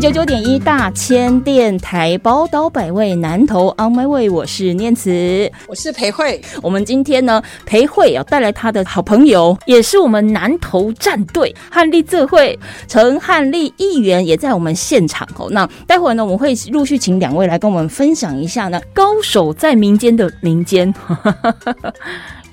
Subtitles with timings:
[0.00, 6.42] 九九点一大千电台宝岛百位南投 On My Way，我是念慈，我是裴慧。
[6.62, 15.48] 我们今天呢，裴慧要带来他的好朋友，也是我们南投战队汉丽智慧陈汉丽议员也在我们现场哦。
[15.50, 20.92] 那待会呢，我们会陆续请两位来跟我们分享一下呢，高手在民间的民间。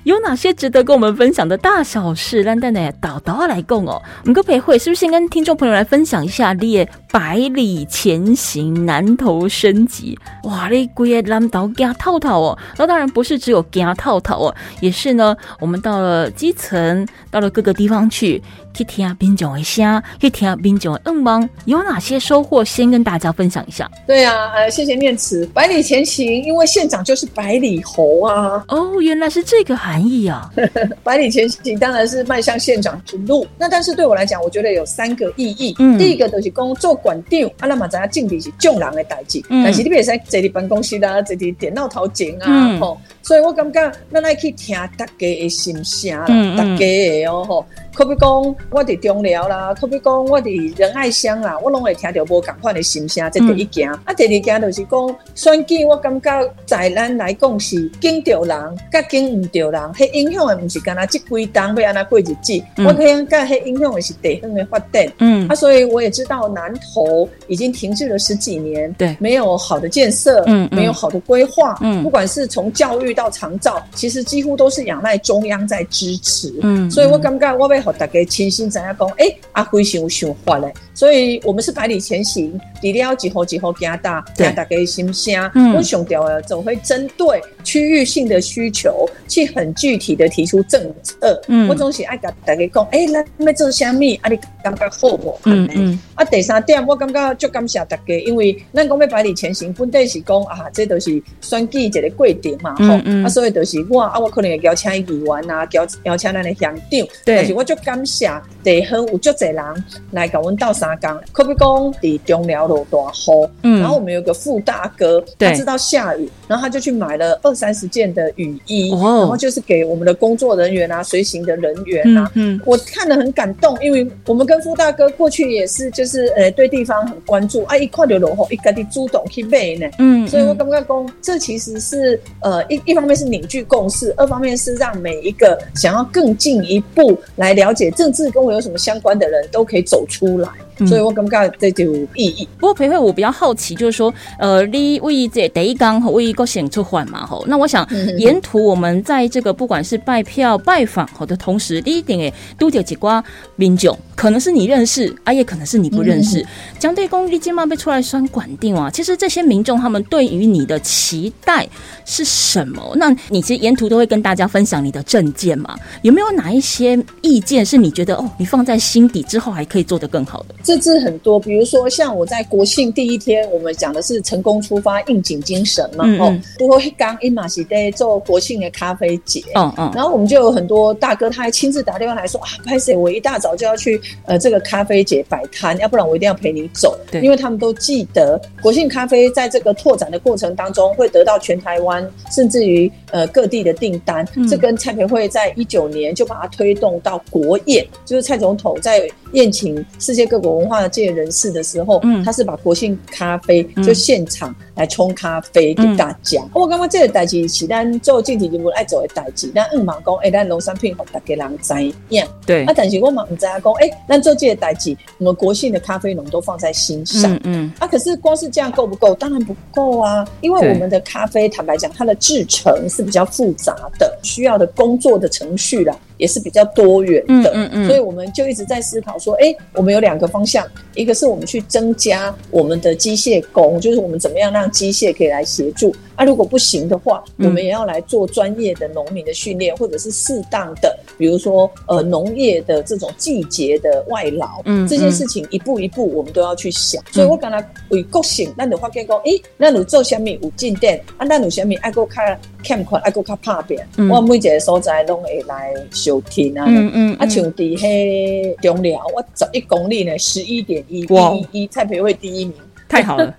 [0.04, 2.42] 有哪些值得跟我们分享的大小事？
[2.42, 4.02] 让蛋蛋导导来共哦。
[4.22, 10.18] 我们跟培会是不是先跟听众朋友来分享一下列百里前行，南投升级？
[10.44, 12.58] 哇，你贵个南投加套套哦。
[12.76, 15.36] 那当然不是只有加套套哦，也是呢。
[15.60, 18.42] 我们到了基层，到了各个地方去。
[18.74, 22.64] 去听民众的声，去听民众的愿望，有哪些收获？
[22.64, 23.90] 先跟大家分享一下。
[24.06, 25.46] 对啊，呃，谢谢念慈。
[25.48, 28.64] 百里前行，因为县长就是百里侯啊。
[28.68, 30.50] 哦，原来是这个含义啊。
[31.02, 33.46] 百里前行当然是迈向县长之路。
[33.58, 35.74] 那但是对我来讲，我觉得有三个意义。
[35.78, 42.98] 嗯，第一个就是工作管长，阿拉嘛知影敬礼是众人的代志，但是你别使坐伫办公室啦，坐伫电脑头前啊，吼。
[43.22, 46.18] 所以我感觉咱来去听大家的心声，
[46.56, 47.66] 大家的哦吼。
[47.94, 48.30] 可比讲
[48.70, 53.30] 我伫中寮啦，可比讲我伫仁爱乡啦，我拢会听到无共款的心声。
[53.30, 62.62] 这第一件，啊，第二件就是讲选举，我感觉在咱来讲是敬着人，甲敬唔着人，迄影响的毋是干那即几档要安那过日子。
[62.78, 65.12] 我可以讲，迄影响的是地方的发展。
[65.18, 76.52] 嗯，啊，所以我也知道南投已经停滞了十几年，对，没有好的建设，嗯，没有好的规划，嗯，不管是从教育到长照，其实几乎都是仰赖中央在支持。
[76.62, 78.02] 嗯，所以我感觉我被。
[78.02, 85.50] 大家亲身知影讲，哎，阿辉想有想法嘞，所以我们是百里前行，除了几号几号加大，加大家心声。
[85.76, 91.40] 我想调了，总会针对区域性的需求，去很具体的提出政策。
[91.46, 94.16] 嗯，我总是爱甲大家讲，哎，咱要做虾米？
[94.16, 95.38] 啊，你感觉好不？
[95.44, 95.98] 嗯嗯。
[96.14, 102.94] 啊，第三点，我感觉就感谢大家，因为咱讲要百里前行，本底是讲啊，这都是选举一个过程嘛，吼。
[103.24, 107.82] 啊，所以就是我啊，我可能会邀请议员啊，邀邀请咱的乡长，但是我就。
[107.82, 108.30] 感谢
[108.62, 137.72] 地方有足侪人来跟阮斗三工，可比讲伫中寮落大雨，嗯，然后我们有个傅大哥，他知道下雨，然后他就去买了二三十件的雨衣，然后就是给我们的工作人员啊、随行的人员啊，嗯，我看了很感动，因为我们跟傅大哥过去也是就是呃对地方很关注，啊，一看到落雨，一家己主动去买呢，嗯，所以我刚刚讲这其实是呃一一方面是凝聚共识，二方面是让每一个想要更进一步来了。
[137.72, 140.48] 解政治跟我有什么相关的人都可以走出来。
[140.86, 142.48] 所以我感觉这就有意义。
[142.58, 147.86] 不过培慧，我比较好奇，就是说，呃，你为这第一刚和为个选出换嘛吼，那我想
[148.18, 153.22] 沿途我们在这个不管是拜票拜访好的同时，第一点诶，都有几瓜
[153.56, 156.44] 民众，可能是你认识，啊，也可能是你不认识。
[156.78, 161.68] 江对公立金马被出来算管定啊，其实这些民众他们对于你的期待
[162.04, 162.92] 是什么？
[162.96, 165.76] 那你其实沿途都会跟大家分享你的证件嘛？
[166.02, 170.54] 有没有哪一些意见是你觉得哦，你放在心底之后还可以做得更好的？
[170.72, 176.06] 这字很多，比如说像我在国庆第一天，我们讲的是成功出发，应景精神嘛。
[176.18, 182.96] 哦，不过刚一马西在做国庆的咖啡节，嗯嗯，然后我们就有很多大哥，他还亲自打电话来说啊，拍谁？
[182.96, 186.98] 我一大早就要去呃这个咖啡节摆摊，要不然我一定要陪你走。
[187.10, 194.26] 对，因为他们都记得国庆咖啡在这个拓展的过程当中，会得到全台湾甚至于呃各地的订单。
[194.48, 200.51] 这跟蔡培慧在一九年就把它推动到国宴，就是蔡总统在宴请世界各国。
[200.58, 206.42] 文化界人士的时候，嗯，他是把国庆咖啡就现场来冲咖啡给大家。
[206.54, 212.26] 我刚刚这个代志是咱做竞体节目爱做的代志，那唔忙讲，哎，咱农产品好大家人知样。
[212.46, 217.38] 对，啊，但是我们唔知啊讲，哎，咱做这个代志，我们国庆的咖啡农都放在心上。
[217.44, 219.14] 嗯，啊，可是光是这样够不够？
[219.14, 225.96] 当然不够啊，因为我们的咖啡，坦白讲，它的制成是比较复杂的，需要的工作的程序啦。
[226.22, 230.64] 也是比较多元的，嗯嗯，所以我们就一直在思考说，哎，我们有两个方向，
[230.94, 247.02] 一个是我们去增加我们的机械工，就是我们怎么样让机械可以来协助；啊，如果不行的话，我们也要来做专业的农民的训练，或者是适当的，比如说呃农业的这种季节的外劳，嗯，这件事情一步一步我们都要去想。
[247.10, 262.54] 所以我刚才为国性，咱就发觉讲，诶，咱有做虾米有进店，啊，咱有虾米爱够开欠款，爱够卡拍扁，我每一个所在拢会来收听啊，嗯嗯，啊，像伫迄中寮，我十一公里呢，十一点一，第一，蔡培慧第一名。
[262.92, 263.34] 太好了！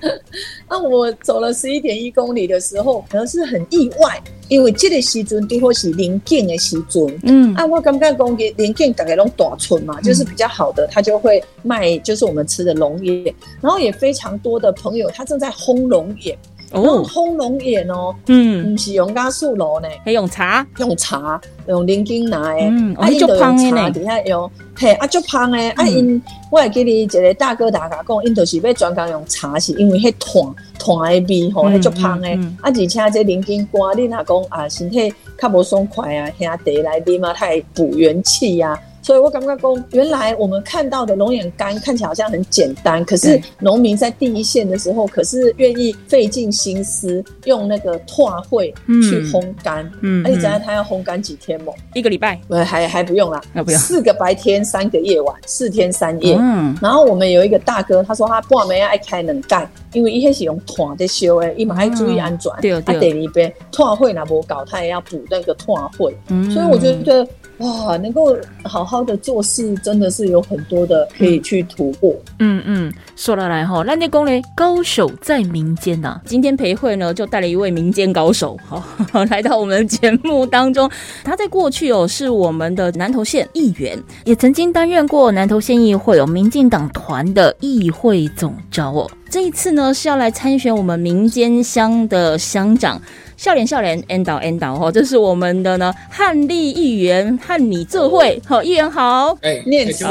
[0.68, 7.20] 那我走了十一点一公里的时候，可能是很意外，因为这个时阵的确是临近的时阵。
[7.22, 16.36] 嗯，啊，我刚刚讲给临近大概拢大村嘛，就是比较好的，他就会卖，就是我们吃的龙眼，然后也非常多的朋友，他正在烘龙眼。
[16.72, 38.78] 哦，烘龙眼哦，嗯，不是用加素罗呢，系用茶，用茶，用零金拿的，嗯，啊，就用茶底下用，嘿，啊，就香诶，啊，因我会记你一个大哥大家讲，因就是要专讲用茶，是因为迄团团的味吼，迄就香诶，啊，而且这零金瓜，你若讲啊，身体较无爽快啊，兄弟来啉啊，太补元气呀。
[39.02, 49.90] 所以我感觉讲，原来我们看到的龙眼干看起来好像很简单，可是农民在第一线的时候，可是愿意费尽心思用那个拓会去烘干。
[50.02, 51.72] 嗯，而且讲他要烘干几天吗？
[51.94, 52.40] 一个礼拜？
[52.48, 53.80] 呃，还还不用啦，那不用。
[53.80, 56.36] 四个白天，三个夜晚，四天三夜。
[56.38, 62.52] 嗯，然后我们有一个大哥，他说他半夜爱开冷盖，因为一开始用拓在修诶，伊嘛还注意安全。
[62.60, 62.80] 对对。
[62.82, 66.16] 他第二边拓会那不搞，他也要补那个拓会。
[66.28, 67.26] 嗯，所以我觉得。
[67.58, 72.12] 哇，能够好好的做事，真的是有很多的可以去突破。
[72.40, 76.20] 嗯嗯，说了来哈，那内功嘞，高手在民间呐。
[76.24, 78.82] 今天培慧呢，就带了一位民间高手，好
[79.30, 80.90] 来到我们节目当中。
[81.22, 89.08] 他在过去哦，是我们的南投县议员，也曾经担任过南投县议会有民进党团的议会总召哦。
[89.30, 93.00] 这一次呢，是要来参选我们民间乡的乡长。
[93.42, 100.04] 笑脸笑脸，end 导 end 导哈，这是我们的呢汉丽议员汉你这会好议员好，哎念词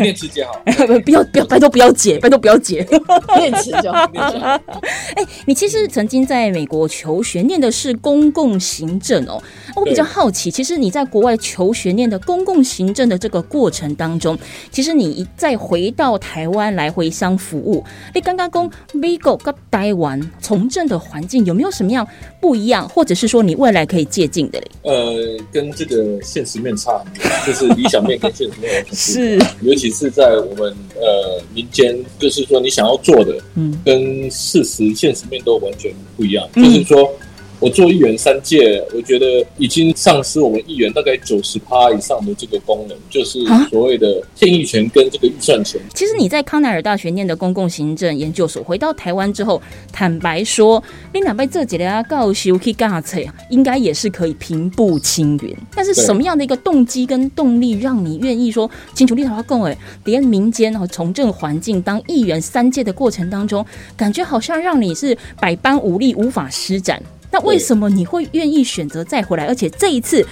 [0.00, 0.58] 念词姐好，
[1.04, 2.88] 不要不要拜托不要解拜托不要解
[3.36, 4.10] 念词就好。
[5.14, 9.38] 哎，你其实曾经在美国求学，念的是公共行政哦。
[9.76, 14.38] 我比较好奇，其实你在国外求学念的公共行政的这个过程当中，
[14.70, 17.84] 其实你一再回到台湾来回乡服务，
[18.14, 22.08] 你刚刚讲美国跟台湾从政的环境有没有什么样
[22.40, 22.77] 不一样？
[22.82, 24.66] 或者是说你未来可以借鉴的嘞？
[24.82, 27.02] 呃，跟这个现实面差，
[27.46, 37.10] 就是理想面跟现实面有很是，尤其是在我们呃民间，就是说你想要做的，嗯，跟事实现实面都完全不一样，就是说。
[37.60, 45.80] 我做议员三届，我觉得已经丧失我们议员大概九十趴以上的这个功能，就是所谓的建议权跟这个预算权。
[45.94, 49.60] 其实你在康奈尔大学念的公共行政研究所，回到台湾之后，
[49.92, 50.82] 坦白说，
[51.12, 53.34] 你哪被这几年教授去干啥啊？
[53.50, 55.56] 应该也是可以平步青云。
[55.74, 63.66] 但是什么样的一个动机跟动力，让你愿意说清楚立法更诶，连民间和从政环境当议员三届的过程当中，
[63.96, 67.02] 感觉好像让你是百般无力，无法施展。
[67.30, 69.46] 那为什么你会愿意选择再回来？
[69.46, 70.26] 而且这一次，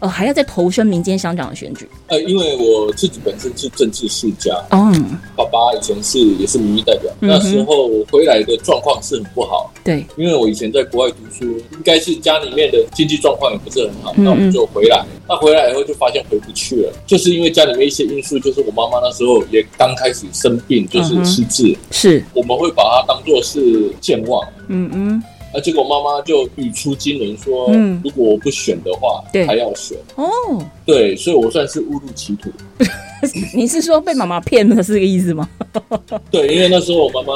[0.00, 1.88] 呃，还要再投身民间乡长的选举？
[2.06, 9.72] 呃，因为我自己本身是政治世家，嗯，爸爸以前是也是民意代表，那时候回来的状况是很不好。
[9.84, 15.04] 对，因为我以前在国外读书，应该是家里面的经济状况也不是很好，那我们就回来。
[15.28, 24.42] 那回来以后就发现回不去了，就是因为家里面一些因素，就是我妈妈那时候也刚开始生病，就是失智，是我们会把它当做是健忘。
[24.68, 25.22] 嗯嗯。
[25.52, 25.60] 啊！
[25.60, 30.28] 结果妈妈就语出惊人说：“嗯，如果我不选的话，还要选哦。”
[30.84, 32.50] 对，所以我算是误入歧途。
[33.52, 35.48] 你是说被妈妈骗了是这个意思吗？
[36.30, 37.32] 对，因为那时候我妈妈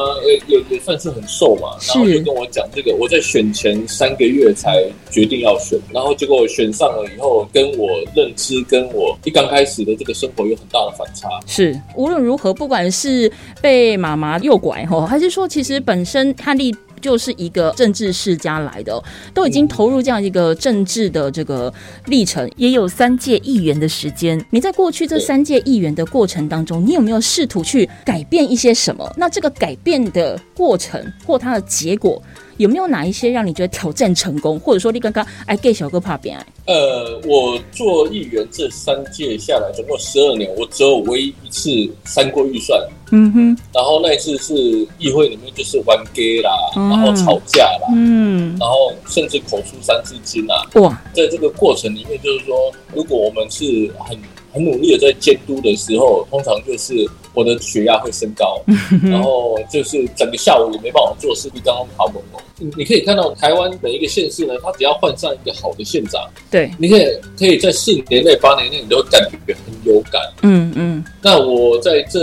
[0.49, 2.95] 也也算是很瘦嘛，然后就跟我讲这个。
[2.95, 11.28] 我在选前三个月才决定要选，然后结果选上了以后，跟我认知跟我一刚开始的这个生活有很大的反差。
[11.47, 16.73] 是，无论如何，不管是被妈妈诱拐吼，还是说其实本身汉丽。
[17.02, 19.02] 就是一个政治世家来的，
[19.35, 21.71] 都已经投入这样一个政治的这个
[22.06, 24.42] 历程，也有三届议员的时间。
[24.50, 29.12] 你在过去这三届议员的过程当中，你有没有试图去改变一些什么？
[29.18, 32.23] 那这个改变的过程或它的结果？
[32.56, 36.47] 有没有哪一些让你觉得挑战成功，或者说你刚刚哎给小哥怕变爱？
[36.66, 41.71] 呃，我做议员这三届下来，总共十二年，我只有唯一一次
[42.04, 42.80] 删过预算。
[43.11, 44.54] 嗯哼，然后那一次是
[44.99, 50.64] 议会里面就是玩 gay 啦，然后吵架啦，嗯，然后甚至口出三字经啦。
[50.76, 54.16] 哇，在这个过程里面，就是说，如果我们是很
[54.52, 56.94] 很努力的在监督的时候，通常就是
[57.34, 58.60] 我的血压会升高，
[59.02, 62.40] 然后就是整个下午也没办法做事，比刚刚跑猛猛。
[62.76, 67.04] 你可以看到台湾每一个县市呢，它只要换上一个好的县长，对，你可以
[67.36, 70.22] 可以在四年内、八年内，你都感觉很有感。
[70.42, 71.04] 嗯嗯。
[71.20, 72.20] 那我在这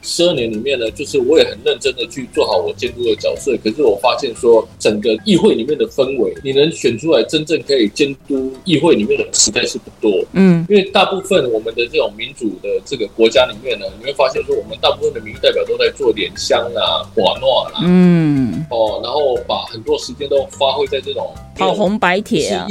[0.00, 3.54] 十二年里面呢，就是我也很认真的去做好我监督的角色。
[3.62, 10.24] 可是我发现说，整个议会里面的氛围，你能选出来真正可以监督议会里面的实在是不多。
[10.32, 10.64] 嗯。
[10.70, 17.80] 因为大部分我们的这种民主的这个国家里面呢，你会发现说，我们大部分的民意代表都在做脸香啊、寡诺啦。
[17.82, 18.64] 嗯。
[18.70, 22.68] 哦，然后把很多时间都发挥在这种跑红白帖啊。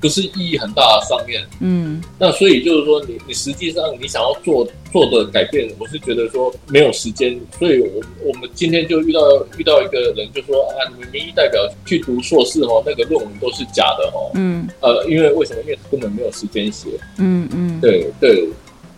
[0.00, 9.20] 不是意义很大的上面，嗯，那所以就是说，你你实际上你想要做做的改变，我是觉得说没有时间，所以我我们今天就遇到
[9.56, 15.60] 遇到一个人，就说啊，你们民意代表去读硕士哦，那个论文都是假的哦，嗯，呃，因为为什么？
[15.62, 18.48] 因为根本没有时间写，嗯嗯，对对。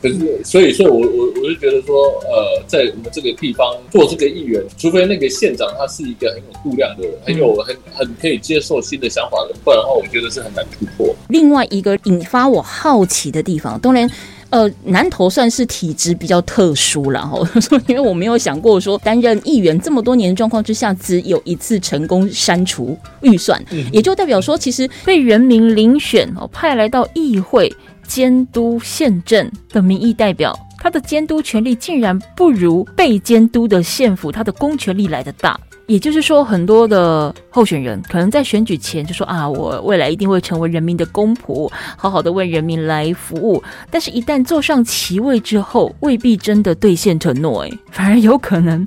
[0.03, 11.15] 可是，所以，所以，我我我就觉得说，呃，在我们这个地方做这个议员，除非那个县长他是一个很有度量的人，很有很很可以接受新的想法的人，不然的话，我觉得是很难突破。
[11.29, 14.11] 另外一个引发我好奇的地方，当然，
[14.49, 17.39] 呃，南投算是体质比较特殊了哈，
[17.87, 27.71] 因为我没有想过说担任议员这么多年状况之下，只有一次成功删除预算，也就代表说，其实被人民遴选哦，派来到议会。
[28.11, 35.59] 监督县政的民意代表，他的监督权力竟然不如被监督的县府他的公权力来的大。
[35.87, 43.63] 也就是说，很多的候选人可能在选举前就说啊，我未来一定会成为人民的公仆，好好的为人民来服务。
[43.93, 48.85] 但是，一旦坐上其位之后，未必真的兑现承诺，哎，反而有可能。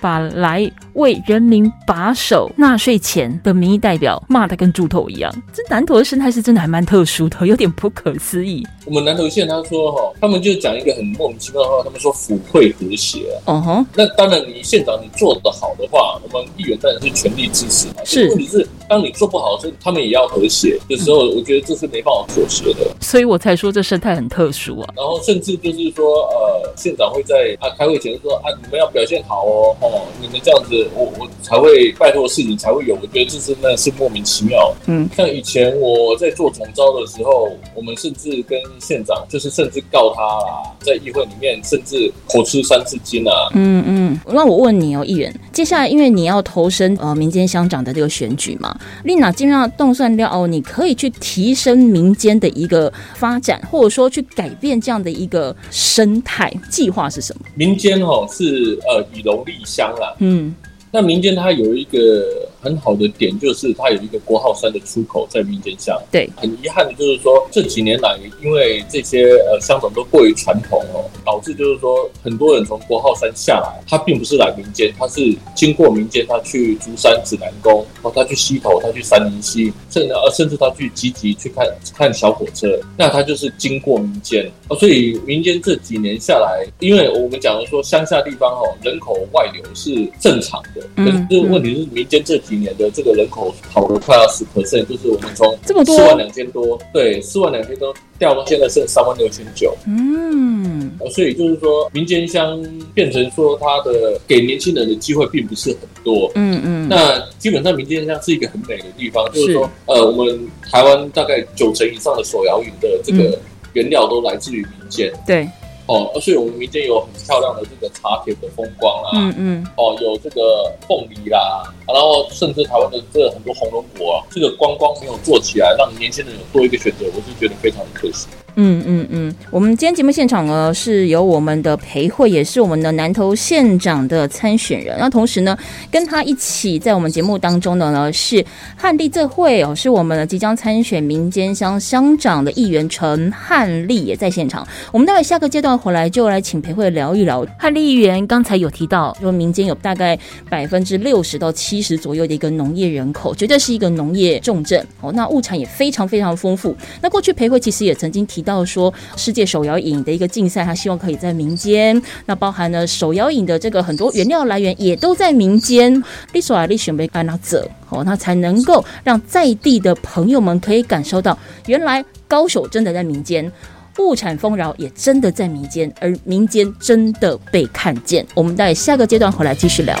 [0.00, 8.66] 把来为人民把守纳税钱的民意代表骂得跟猪头一样，这南投的生态是真的还蛮特殊的，有点不可思议。
[8.86, 13.20] 我们南投县他说哈，他们就讲一个很莫名其妙的话，他们说府会和谐。
[13.44, 17.94] 哦哼，那当然你县长你做得好的话，我们议员当然是全力支持嘛。
[18.04, 22.90] 是，问题是当你做不好的时候，他们也要和谐的时候，我觉得这是没办法妥协的。
[23.00, 24.92] 所以我才说这生态很特殊啊。
[24.96, 29.76] 然后甚至就是说，呃，县长会在啊开会前说啊，你们要表现好哦。
[29.90, 32.94] 哦，你们这样子，我我才会拜托的事情才会有。
[32.94, 34.72] 我觉得这是那是莫名其妙。
[34.86, 43.32] 嗯，像以前我在做总招的时候，我们甚至跟县长就是甚至告他啦，在议会里面甚至口吃三次金啊。
[43.54, 57.46] 嗯嗯，那我问你哦，议员，接下来因为你要投身呃民间乡长的这个选举嘛，丽娜尽量动算掉哦，你可以去提升民间的一个发展，或者说去改变这样的一个生态计划是什么？
[57.54, 60.14] 民间哦是呃以农立乡啦。
[60.18, 60.54] 嗯，
[60.90, 62.48] 那民间它有一个。
[62.60, 65.98] 很好的点就是它有一个国号山的出口在民间乡。
[66.10, 84.76] 对，很遗憾的就是说这几年来，因为这些呃乡长都过于传统哦，导致就是说很多人从国号山下来，他并不是来民间，他是经过民间，他去竹山指南宫，然后他去溪头，他去三林溪，甚至呃甚至他去积极去看看小火车，那他就是经过民间哦。
[84.76, 92.38] 所以民间这几年下来，因为我们讲的说乡下地方哦人口外流是正常的，可是问题是民间这。
[92.50, 99.72] 几年的这个人口跑了快要十 percent，就是我们从四万两千多，对，四万两千多掉到现在剩三万六千九。
[99.86, 102.60] 嗯，所以就是说，民间乡
[102.92, 106.28] 变成说，它的给年轻人的机会并不是很多。
[106.34, 113.38] 嗯嗯，那基本上民间乡是一个很美的地方，就是说，呃，我们台湾大概九成以上的手摇饮的这个
[113.74, 115.12] 原料都来自于民间。
[115.24, 115.48] 对。
[115.90, 128.28] 哦，而且我们民间有很漂亮的这个茶田的风光啦，嗯嗯，哦，有这个凤梨啦，然后甚至台湾的这很多红龙果啊，这个观光没有做起来，让年轻人有多一个选择，我是觉得非常的可惜。
[128.62, 134.98] 嗯嗯嗯，我们今天节目现场呢是由我们的裴慧，也是我们的南投县长的参选人。
[134.98, 135.56] 那同时呢，
[135.90, 138.44] 跟他一起在我们节目当中的呢是
[138.76, 144.68] 汉丽这会哦，是我们的即将参选民间乡乡长的议员陈汉立也在现场。
[144.92, 150.18] 我们待会下个阶段回来就来请裴慧聊一聊汉立议员刚才有提到说，民间有大概
[150.50, 155.10] 百分之六十到七十左右的一个农业人口，绝对是一个农业重镇哦。
[155.14, 156.76] 那物产也非常非常丰富。
[157.00, 158.42] 那过去裴慧其实也曾经提。
[158.42, 166.02] 到到说，世界手摇饮的一个竞赛，他希望可以在民间，那包含了手摇饮的这个很多原料来源也都在民间。
[166.32, 173.50] 你所啊，你准备干哪者哦，那才能够让在地的朋友们可以感受到，原来高手真的在民间，
[173.98, 178.26] 物产丰饶也真的在民间，而民间真的被看见。
[178.34, 179.96] 我们待下个阶段回来继续聊。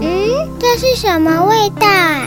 [0.00, 2.26] 嗯，这是什么味道啊？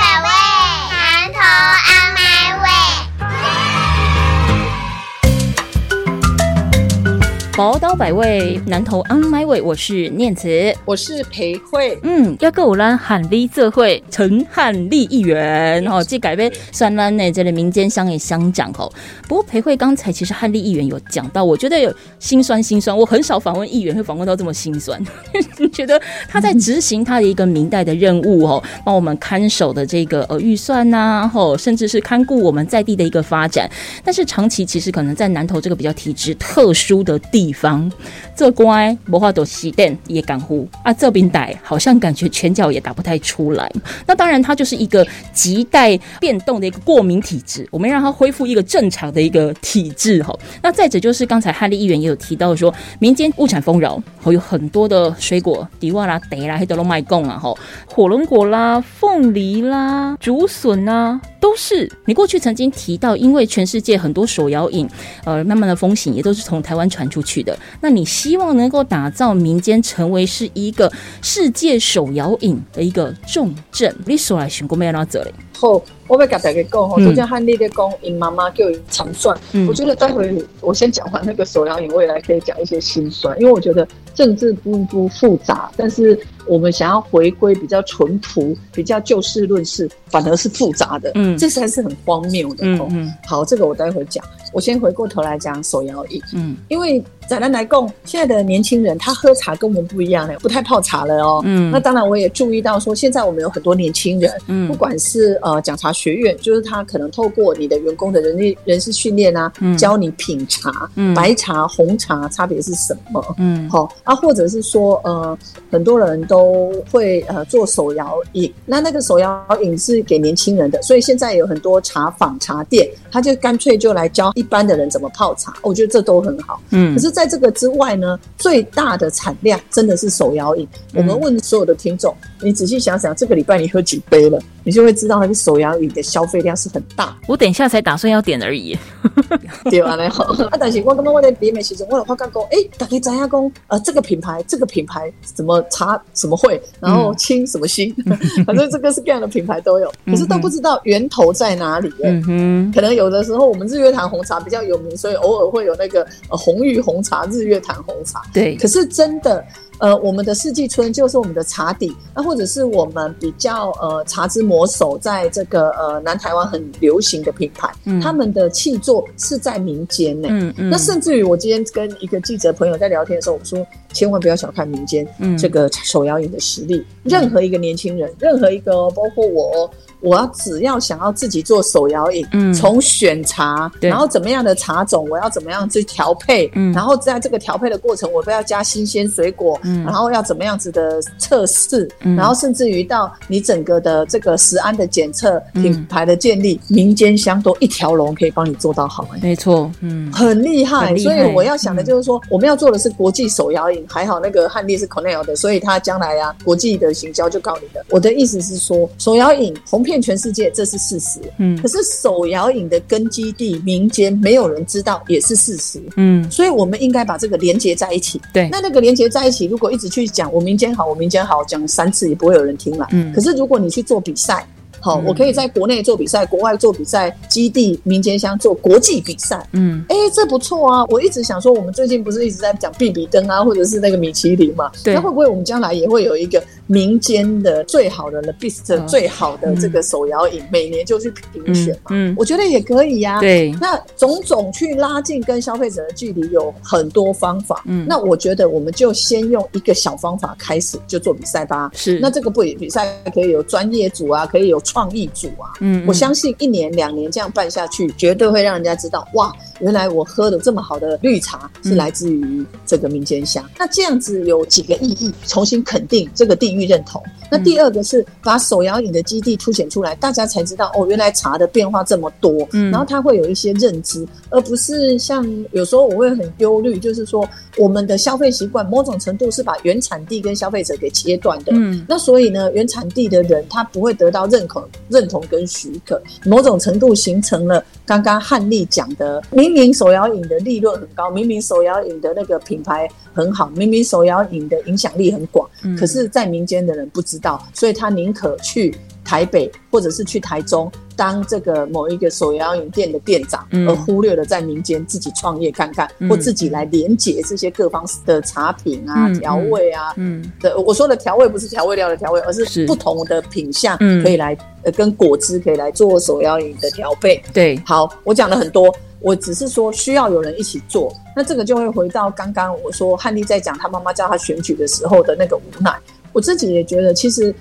[7.57, 18.89] 宝岛百味，南投 On My Way，我是念慈，我是裴慧，嗯，要跟我兰喊力这会陈汉丽议员哦，这改编算兰呢，这里民间乡也乡长哦。
[19.27, 22.97] 不过裴慧刚才其实汉丽议员有讲到，我觉得有心酸心酸。
[22.97, 24.99] 我很少访问议员会访问到这么心酸，
[25.73, 33.69] 觉得他在执行他的一个明代的任务哦，帮我们看守的这个呃预算呐，吼，甚至是看顾我们在地的一个发展。
[34.05, 37.50] 但是长期其实可能在南投这个比较体质特殊的地。
[37.51, 37.91] 方，
[38.35, 43.71] 这乖魔化朵西电也敢呼啊，这边带好像感觉拳脚也打不太出来。
[44.05, 50.37] 那当然，它就是一个亟待变动的一个过敏体质，我们让它恢复一个正常的一个体质哈。
[50.61, 57.53] 那再者就是刚才汉利议员也有提到说，民间物产丰饶，有很多的水果，迪瓦啦、德啦、黑德罗麦贡啊，哈，
[57.85, 64.87] 火龙果啦、凤梨啦、竹笋啊，都是你过去曾经提到，因为全世界很多手摇饮，
[65.25, 67.30] 呃，慢慢的风行也都是从台湾传出去。
[67.31, 75.31] 取的，那你希望能够打造民间成为是一个世界手摇影的一个重镇，你说来选过没有那这里？
[75.61, 79.37] 后我被给大家讲，吼，昨天汉丽的讲，因妈妈叫长算。
[79.67, 92.65] 我觉得待会我先讲完那个手摇饮，未来可以讲一些心酸，因为我觉得政治不不复杂，但是我们想要回归比较淳朴、比较就事论事，反而是复杂的，嗯，这才是很荒谬的。
[92.65, 94.23] 嗯嗯，好，这个我待会讲。
[94.53, 115.37] 我先回过头来讲手摇饮，嗯，因为咱来来供现在的年轻人他喝茶跟我们不一样嘞，不太泡茶了哦，嗯，那当然我也注意到说现在我们有很多年轻人，嗯，不管是呃讲茶学院，就是他可能透过你的员工的人力人事训练啊，教你品茶，嗯，白茶红茶差别是什么，嗯，好啊，或者是说呃
[115.71, 124.31] 很多人都会呃做手摇饮，那那个手摇饮是给年轻人的，所以现在有很多茶坊茶店，他就干脆就来教。
[124.35, 125.53] 一般的人怎么泡茶？
[125.61, 126.61] 我觉得这都很好。
[126.69, 130.67] 嗯，可是在这个之外呢，最大的产量真的是手摇饮。
[130.93, 134.39] 我们问所有的听众，你仔细想想，这个礼拜你喝几杯了？
[134.63, 137.15] 你就会知道那个手摇椅的消费量是很大。
[137.27, 138.75] 我等一下才打算要点而已。
[139.69, 140.23] 对啊，那好。
[140.23, 143.51] 啊，但是我刚刚我在别美其实我有话讲讲，哎，大家怎样讲？
[143.67, 147.93] 呃，这个品牌，这个品牌怎么茶什么会，然后清什么新，
[148.47, 151.93] 反正这个是各样的品牌都有，可是都不知道源头在哪里。
[152.03, 154.31] 嗯哼，可能有的时候我们日月潭红茶。
[154.31, 158.21] 茶比较有名，所以偶尔会有那个呃红玉红茶、日月潭红茶。
[158.31, 159.45] 对，可是真的，
[159.81, 170.27] 呃，我们的四季春就是我们的茶底，那或者是我们比较呃茶之魔手，在这个呃南台湾很流行的品牌，他们的气作是在民间呢。
[170.29, 170.69] 嗯嗯。
[170.69, 179.69] 那甚至于我今天跟一个记者朋友在聊天的时候，我说千万不要小看民间这个手摇饮的实力，任何一个年轻人，任何一个包括我。
[180.03, 182.25] 我要只要想要自己做手摇饮，
[182.55, 199.07] 从选茶，然后怎么样的茶种，我要怎么样去调配，然后在这个调配的过程，我都要加新鲜水果，然后要怎么样子的测试，然后甚至于到你整个的这个食安的检测、品牌的建立，民间香都一条龙可以帮你做到好。
[199.21, 200.97] 没错，嗯，很厉害。
[200.97, 207.85] 所以我要想的就是说，我们要做的是国际手摇饮，还好那个汉丽是 Cornell 的，所以他将来啊，国际的行销就靠你的。
[207.89, 209.81] 我的意思是说，手摇饮红。
[209.81, 211.19] 骗全世界，这是事实。
[211.39, 215.81] 嗯，可是手摇饮的根基地民间没有人知道，也是事实。
[215.97, 218.21] 嗯，所以我们应该把这个连接在一起。
[218.31, 222.87] 对，那那个连接在一起，如果一直去讲我民间好，我民间好，讲三次也不会有人听了。
[222.91, 224.45] 嗯，可是如果你去做比赛。
[224.81, 229.47] 好，我可以在国内做比赛，国外做比赛，基地民间乡做国际比赛。
[229.53, 230.83] 嗯，哎，这不错啊！
[230.89, 234.71] 我一直想说，我们最近不是一直在讲比比登啊，或者是那个米其林嘛？
[234.83, 241.91] 对，那会不会我们将来也会有一个民间的最好的 The Best 最好的这个手摇饮，每年就去评选嘛？
[241.91, 243.19] 嗯，我觉得也可以呀。
[243.19, 247.61] 对，那种种去拉近跟消费者的距离有很多方法。
[247.67, 251.69] 嗯，那我觉得我们就先用一个小方法开始，就做比赛吧。
[251.75, 254.59] 是，那这个不比赛可以有专业组啊，可以有。
[254.71, 263.43] 创意组啊，嗯，我相信一年两年这样办下去，绝对会让人家知道，哇，原来我喝的这么好的绿茶是来自于这个民间香。
[263.57, 267.01] 那这样子有几个意义，重新肯定这个地域认同。
[267.29, 284.61] 那第二个是把手摇饮的基地凸显出来，大家才知道哦，原来茶的变化这么多，嗯，然后他会有一些认知，而不是像有时候我会很忧虑，就是说我们的消费习惯某种程度是把原产地跟消费者给切断的，嗯，那所以呢，原产地的人他不会得到认可。
[284.89, 309.93] 认同跟许可，某种程度形成了刚刚汉丽讲的民明明手摇饮的利润很高，明明手摇饮的那个品牌很好，明明手摇饮的影响力很广，可是，在民间的人不知道，所以他宁可去台北或者是去台中当这个某一个手摇饮店的店长，而忽略了在民间自己创业看看，或自己来连接这些各方的茶品啊、调味啊。
[309.97, 317.21] 嗯，的我说的调味不是调味料的调味，而是不同的品相可以来呃跟果汁可以来做手摇饮的调配。
[317.33, 318.73] 对，好，我讲了很多。
[319.01, 325.75] 我只是说需要有人一起做，那这个就会回到刚刚我说汉丽在讲他妈妈叫他选举的时候的那个无奈。
[326.13, 327.33] 我自己也觉得，其实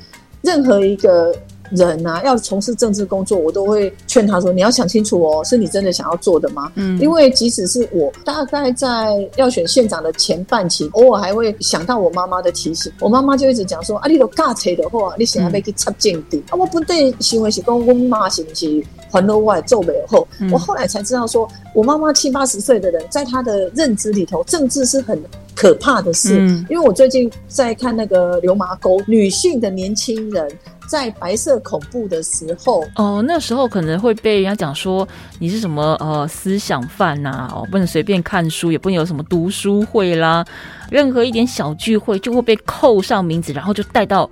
[0.42, 1.34] 任何一个。
[1.72, 12.90] 人啊，要从事政治工作，我都会劝他说：“你要想清楚哦，是你真的想要做的吗？”嗯，因为即使是我，大概在要选县长的前半期，偶尔还会想到我妈妈的提醒。
[12.98, 25.20] 我妈妈就一直讲说：“啊，你都尬车的话，你现在被去插进地啊！”我不对行为是讲我妈是不是还了外皱眉后，我后来才知道说，我妈妈七八十岁的人，在她的认知里头，政治是很
[25.54, 26.36] 可怕的事。
[26.68, 30.48] 因为我最近在看那个《流麻沟》，女性的年轻人。
[30.90, 35.06] 在白色恐怖的时候，哦，那时候可能会被人家讲说
[35.38, 40.44] 你是什么呃思想犯呐，哦，不能随便看书，也不能有什么读书会啦，
[40.90, 44.28] 任何一点小聚会就会被扣上名字，然后就带到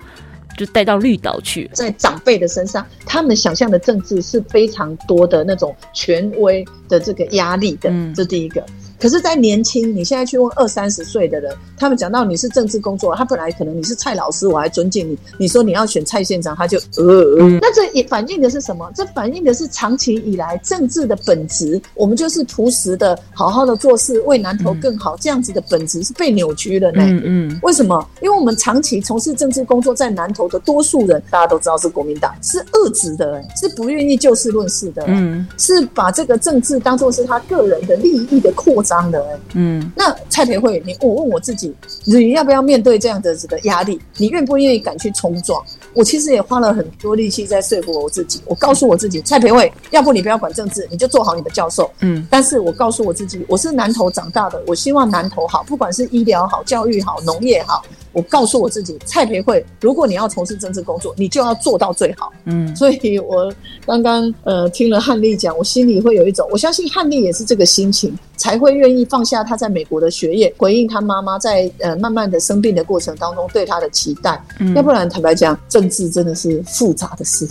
[0.58, 1.70] 就带到绿岛去。
[1.72, 8.62] 在长辈的身上，他们想象的政治是非常多的那种权威的这个压力的，这第一个。
[9.00, 15.16] 可是，在年轻，你现在去问二三十岁的人，他们讲到你是政治工作，他本来可能你是蔡老师，我还尊敬你。
[15.38, 17.04] 你说你要选蔡县长，他就呃
[17.38, 17.48] 呃。
[17.60, 18.90] 那这也反映的是什么？
[18.96, 27.02] 这反映的是长期以来政治的本质，我们就是朴实的、好好的做事，为南投更好，这样子的本质是被扭曲了呢。
[27.04, 27.60] 嗯嗯。
[27.62, 28.04] 为什么？
[28.20, 38.82] 因为我们长期从事政治工作，在南投的多数人，大家都知道是国民党，是恶质的，是不愿意就事论事的，嗯，是把这个政治当做是他个人的利益的扩。
[38.88, 41.74] 脏的，嗯，那蔡培慧，你我问我自己，
[42.04, 44.00] 你要不要面对这样的这个压力？
[44.16, 45.62] 你愿不愿意敢去冲撞？
[45.98, 48.40] 我其实也花了很多力气在说服我自己。
[48.46, 51.90] 我告诉我自己，蔡培慧，要不你不要管政治，你就做好你的教授。
[52.02, 57.84] 嗯，但是我告诉我自己，我是南投长大的，我希望南投好，不管是医疗好、教育好、农业好。
[58.12, 62.32] 我告诉我自己，蔡培慧，如果你要从事政治工作，你就要做到最好。
[62.44, 63.52] 嗯，所以我
[63.84, 74.42] 刚刚呃听了汉丽讲，我心里会有一种，我相信汉丽也是这个心情，才会愿意放下他在美国的学业，回应他妈妈在呃慢慢的生病的过程当中对他的期待。
[74.58, 75.56] 嗯，要不然坦白讲，
[75.88, 77.48] 政治真的是复杂的事。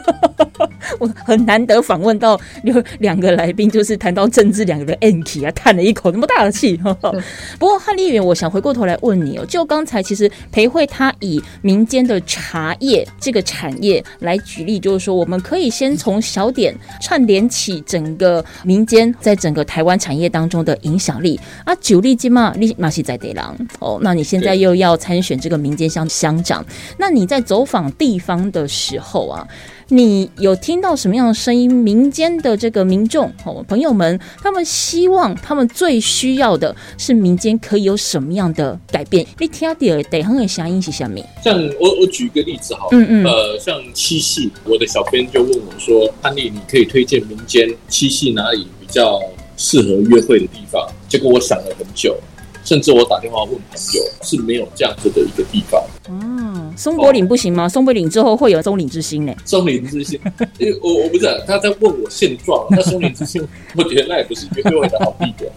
[0.98, 6.76] 我很难得访问到有两个来宾，就是谈到政治，两个人 e n k 啊，叹了一口那么大的气。
[7.58, 21.74] 不过汉丽媛，我想回过头来问你哦，就刚才其实裴慧他以民间的茶叶这个产业来举例，就是说我们可以先从小点串联起整个民间在整个台湾产业当中的影响力啊。
[21.80, 26.64] 九力金嘛，立马西在地郎哦，那你现在又要参选这个民间乡乡长，
[26.96, 29.46] 那你在走访地方的时候啊？
[29.88, 31.72] 你有听到什么样的声音？
[31.72, 39.24] 民间的这个民众哦，朋友们，他们希望，他们最需要的是民间可以有什么样的改变？
[39.38, 41.20] 你听到的得很的声音是什么？
[41.40, 49.20] 像我我举一个例子哈，嗯嗯，呃，像七夕，我的小编就问我说：“安利，你可以推荐民间七夕哪里比较
[49.56, 52.18] 适合约会的地方？”结果我想了很久。
[52.66, 55.82] 甚至我打电话问朋友，是没有这样子的一个地方。
[56.08, 57.68] 嗯，松柏岭不行吗？
[57.68, 59.32] 松柏岭之后会有松岭之星呢？
[59.44, 60.18] 松岭之星，
[60.58, 62.66] 因为我我不知道他在问我现状。
[62.70, 65.48] 那松岭之星，我觉得那也不是约会的好地点。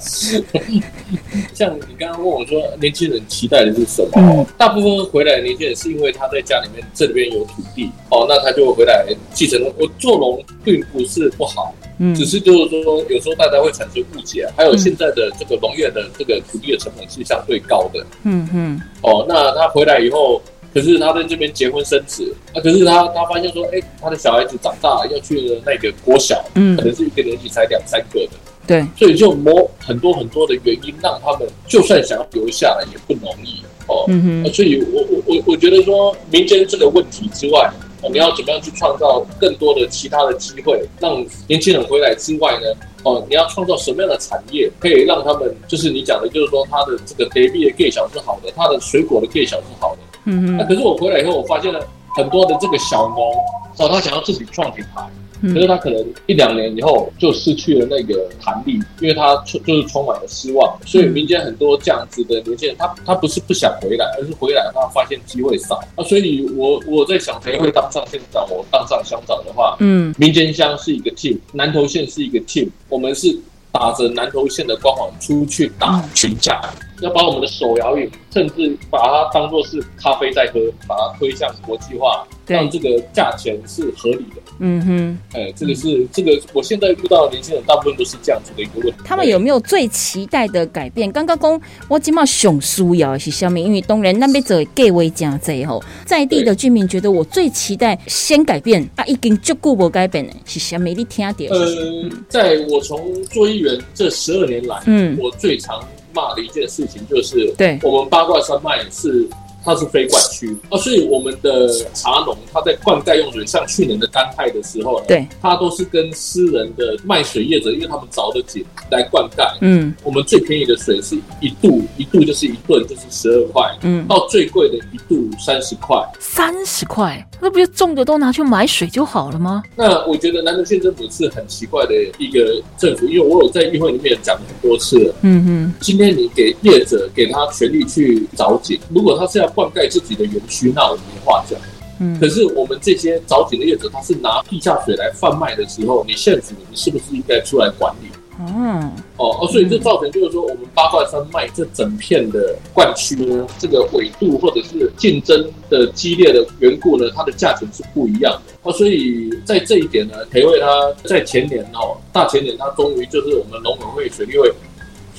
[1.52, 4.46] 像你刚刚问我说，年轻人期待的是什么？
[4.56, 9.60] 大部分回来的年轻人是因为他在家里面这里边有土地哦，那他就回来继承。
[9.80, 11.74] 我做农并不是不好。
[12.16, 18.06] 只是就是说，有时候大家会产生误解，还有现在的这个农业的这个土地的成本是相对高的。
[18.24, 18.82] 嗯嗯。
[19.02, 20.42] 哦，那他回来以后，
[20.74, 28.32] 可是他在这边结婚生子，啊，可是他他发现说，哎，他的小孩子长大要去了那个国小，嗯，可能是一个年级才两三个的。
[28.68, 28.86] 对。
[28.98, 33.64] 所以就某很多很多的原因，让他们就算想要留下来也不容易。
[33.88, 34.06] 哦。
[34.10, 34.54] 嗯哼。
[34.54, 37.72] 所以我我我我觉得说，民间这个问题之外。
[38.10, 42.68] 你要怎么样去创造更多的其他的机会，让年轻人回来之外呢？
[43.04, 50.02] 哦，你要创造什么样的产业，可以让他们就是你讲的，就是说他的这个 d a b y 的 gay 小是好的，他的水果的 gay 小是好的。
[50.26, 50.68] 嗯嗯。
[50.68, 51.80] 可是我回来以后，我发现了
[52.16, 53.34] 很多的这个小农，
[53.78, 55.02] 哦，他想要自己创品牌。
[55.42, 60.78] 可是他可能一两年以后就失去了那个弹力，因为他充就是充满了失望。
[60.86, 65.80] 所以民间很多这样子的年轻人，他他不是不想回来，而是回来他发现机会少。
[65.96, 68.46] 那所以，我我在想，谁会当上县长？
[68.50, 73.36] 我当上乡长的话，嗯，民间乡是一个 team，南投县是一个 team，我们是
[73.72, 76.60] 打着南投县的光环出去打群架，
[77.02, 82.28] 要把我们的手摇饮，甚至把它当做是咖啡在喝，把它推向国际化。
[82.50, 84.42] 让这个价钱是合理的。
[84.58, 88.96] 嗯哼，哎，这个是这个，我现在遇到的年轻人大部分都是这样子的一个问题。
[89.06, 91.12] 他们有没有最期待的改变？
[91.12, 101.52] 刚刚讲我今嘛熊需要是下面，因为东人那边走给位加贼吼，在地的居民觉得我最期待先改变啊，已经足够不改变的是下面你听点。
[101.52, 105.80] 呃，在我从做议员这十二年来，嗯，我最常
[106.14, 109.30] 骂的一件事情就是，对我们八卦山脉是。
[109.70, 110.58] 它是非灌区。
[110.70, 119.48] 啊，所以我们的茶农他在灌溉用水，像去年的干旱的时候，对，他都是跟私人的卖水业者，因为他们凿的井来灌溉。
[119.62, 129.62] 嗯，我们最便宜的水是一度一度就是一吨就是十二块，嗯，到最贵的一度三十块，三十块，那不就种的都拿去买水就好了吗？
[129.76, 135.16] 那我觉得南投县政府是很奇怪的一个政府，因为我有在议会里面讲很多次了。
[135.22, 141.60] 嗯嗯，今天你给业者给他权利去凿井，如果他是要灌溉自己的园区，那我们没话讲。
[142.00, 148.08] 嗯，可是我们这些早井的业者，他是拿地下水来贩卖的时候，你县府你是不是应该出来管理？
[148.40, 158.54] 嗯哦哦，所以这造成就是说，我们八卦山脉这整片的灌区呢，这个纬度或者是竞争的激烈的缘故呢，它的价钱是不一样的。
[158.64, 164.50] 哦，所以在这一点呢，培慧他在前年哦，大前年他终于就是我们农委会水利会。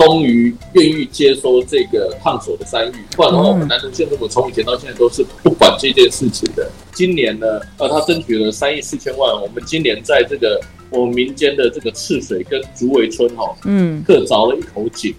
[0.00, 6.70] 终于愿意接收这个烫手的山芋，不然的话，我们南投县政府从以前到现在都是不管这件事情的。
[6.94, 10.58] 今年呢，呃，他争取了三亿四千万，我们今年在这个
[10.88, 15.14] 我们民间的这个赤水跟竹围村哈，嗯，各凿了一口井，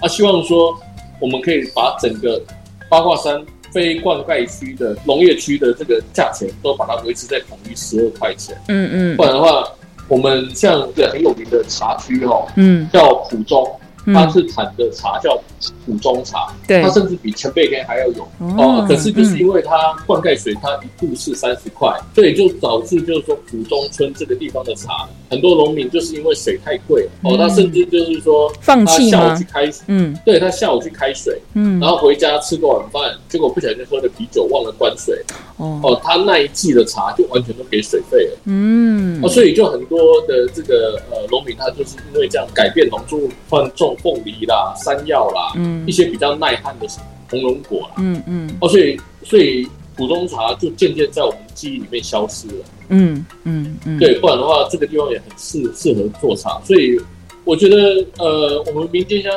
[0.00, 0.78] 啊，希望说
[1.18, 2.38] 我们可以把整个
[2.90, 9.66] 八卦山非灌溉区的农业区的这个价钱都把它维持在统一十二块钱，嗯嗯，不然的话，
[10.08, 13.66] 我们像一个很有名的茶区哈，嗯，叫浦中。
[14.12, 15.40] 它是产的茶叫
[15.84, 16.82] 普中茶，对。
[16.82, 18.28] 它甚至比前辈根还要有。
[18.38, 18.84] 哦。
[18.88, 35.20] 可是就是因为它灌溉水，它一度是三十块，所以就导致就是说普中村这个地方的茶，很多农民就是因为水太贵哦，他甚至就是说放弃下午去开嗯，对他下午去开水，嗯，然后回家吃个晚饭，结果不小心喝了啤酒忘了关水，
[35.56, 35.80] 哦。
[35.82, 43.94] 哦，他那一季的茶就完全都给水费了，嗯，哦，所以就很多的这个呃农民他就是因为这样改变农作物换种。
[44.02, 46.86] 凤梨啦、山药啦，嗯，一些比较耐旱的
[47.30, 57.00] 红龙果啦，嗯嗯，哦，所以所以普通茶就渐渐在我们记忆里面消失了，嗯嗯嗯，对，不然的话，这个地方也很适适合做茶，所以
[57.44, 59.32] 我觉得呃，我们民间乡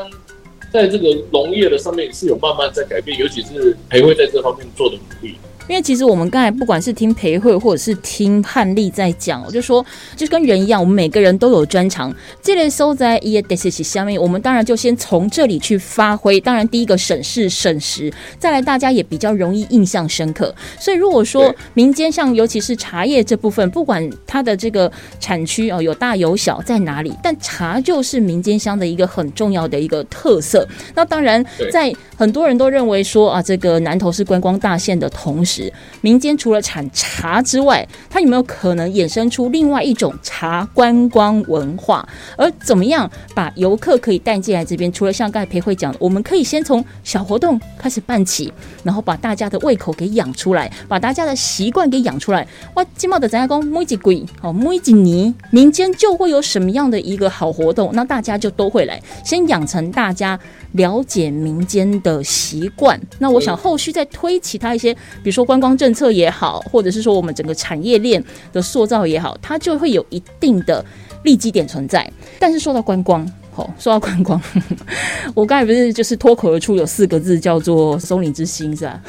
[0.71, 5.35] 在这个农业的上面是有慢慢在改变，尤其是培会在这方面做的努力。
[5.69, 9.85] 因为其实我们刚才不管是听培慧，或者是听汉丽在讲，我就说，
[10.17, 12.11] 就是跟人一样，我们每个人都有专长。
[12.41, 16.39] 这类收在一 d s 下面，我们当然就先从这里去发挥。
[16.41, 20.53] 当然，第一个省事省时，再来大家也比较容易印象深刻。
[20.79, 30.67] 所以，如果说民间像尤其是茶叶这部分，不管它的这个产区哦有大有小在哪里，但茶就是民间乡的一个很重要的一个特色。
[30.95, 35.58] 那当然，在很多人都认为说啊，这个南投是观光大县的同时，
[36.01, 42.07] 民间除了产茶之外，它有没有可能衍生出另外一种茶观光文化？
[42.37, 44.91] 而怎么样把游客可以带进来这边？
[44.93, 52.47] 除了像刚才裴慧讲，我们可以先从小活动开始办起，然后把大家的胃口给养出来，把大家的习惯给养出来。
[52.75, 60.39] 哇，金茂的咱家公每几鬼哦，每几年民间就会有什么样的一个好活动，那大家就都会来，先养成大家
[60.73, 62.99] 了解民间的习惯。
[63.17, 65.48] 那我想后续再推其他一些，比如说。
[65.49, 70.85] 观光政策也好，或者是说我们整个产业链的塑造也好，它就会有一定的
[71.23, 72.07] 利基点存在。
[72.37, 74.39] 但是说到观光，哦，说到观光，
[75.33, 79.01] 我刚才不是就是脱口而出有四个字叫做“松林之心”是吧？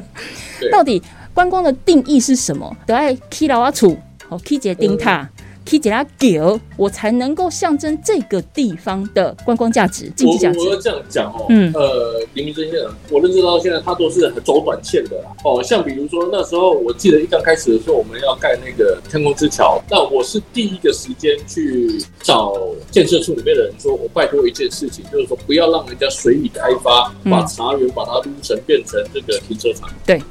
[0.72, 1.02] 到底
[1.34, 2.74] 观光的定义是什么？
[2.86, 3.98] 得爱 K 老阿楚，
[4.30, 5.28] 好 K 姐丁塔。
[5.68, 6.40] 可以给他给，
[6.76, 10.58] 我才能够象征这个地方的观光价值、经济价值。
[10.60, 15.30] 我要这样讲哦，嗯，呃，林明真先生，我认识到现在他都是很走短线的啦。
[15.44, 22.54] 哦，像比如说那时候，我记得一刚开始的时候，我们要盖那个天空之桥，那我是第一个时间去找
[22.92, 29.90] 建设处里面的人，说我拜托一件事情，就是说不要让人家随意开发，把茶园把它撸成变成这个停车场。
[30.06, 30.22] 对，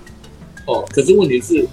[0.65, 1.67] 哦，可是问题是，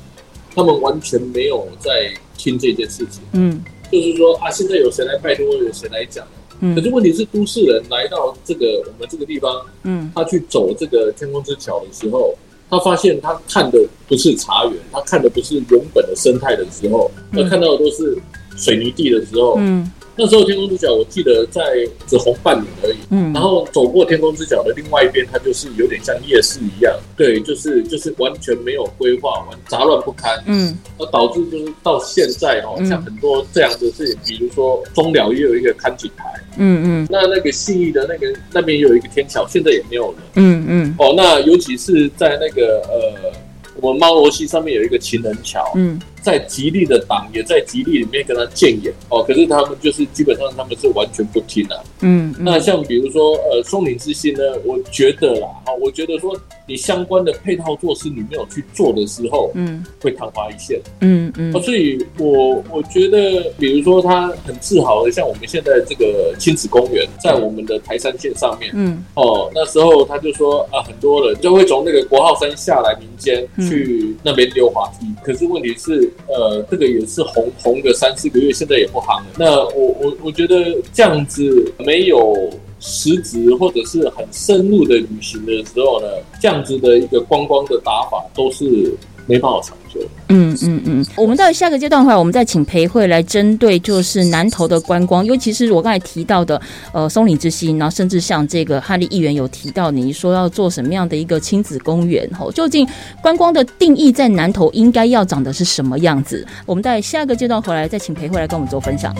[0.53, 2.12] 他们完全没有在。
[2.42, 6.26] 听这件事情，嗯，就是说啊，现在有谁来拜托，有谁来讲？
[6.61, 12.35] 嗯，可是问题是，都市人来到这个我们这个地方，嗯，他去走这个天空之桥的时候，
[12.68, 13.78] 他发现他看的
[14.09, 18.18] 不是茶园，他看的不是原本的生态的时候，他看到的都是
[18.57, 21.62] 水泥地的时候，嗯，那时候天空之角，我记得在
[22.07, 22.96] 只红半年而已。
[23.11, 30.38] 嗯，然后走过天空之角的另外一边，它就是有点像夜市一样，对，就是就是完全没有规划，完杂乱不堪。
[30.46, 36.25] 嗯，而导致就是到现在哈，像很多这样的事情，比如说中寮也有一个看景台。
[36.59, 40.18] 嗯嗯，那那个信义的那个那边有一个天桥，现在也没有了。
[40.35, 43.33] 嗯嗯，哦，那尤其是在那个呃，
[43.81, 45.64] 我们猫罗溪上面有一个情人桥。
[45.75, 45.98] 嗯。
[46.22, 48.92] 在极力的党，也在极力里面跟他谏言。
[49.11, 51.76] 哦，可是他们就是基本上他们是完全不听啊。
[52.00, 56.35] 嗯，那像比如说呃松林之星呢，我觉得啦，哈，我觉得说
[56.66, 60.80] 你相关的配套措施你没有去做的时候，嗯，会昙花一现。
[61.00, 76.12] 嗯嗯，所以我我觉得，比如说他很自豪的，像我们现在这个亲子公园，在我们的台山线上面，嗯，哦，那时候他就说啊，很多人就会从那个国号山下来民间去那边溜滑梯，可是问题是。
[76.29, 79.27] 呃，这个也是红红个三四个月，现在也不行了。
[79.38, 86.07] 那我我我觉得这样子没有实质或者是很深入的旅行的时候呢，
[86.40, 88.92] 这样子的一个观光的打法都是。
[89.26, 90.00] 没办法长久。
[90.28, 96.58] 嗯嗯嗯，我们到下个阶段的话，我们再请裴慧来针对就是南投的观光，尤其是我刚才提到的
[96.92, 102.26] 呃松岭之星，然后甚至像这个哈利议员有提到，你说要做什么样的一个亲子公园？
[102.32, 102.88] 吼，究竟
[103.20, 106.46] 观光的定义在南投应该要长的是什么样子？
[106.64, 109.14] 我们在下个阶段回来再请裴慧来跟我们做分享。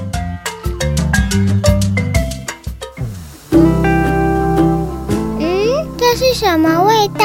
[5.39, 7.25] 嗯，这是什么味道？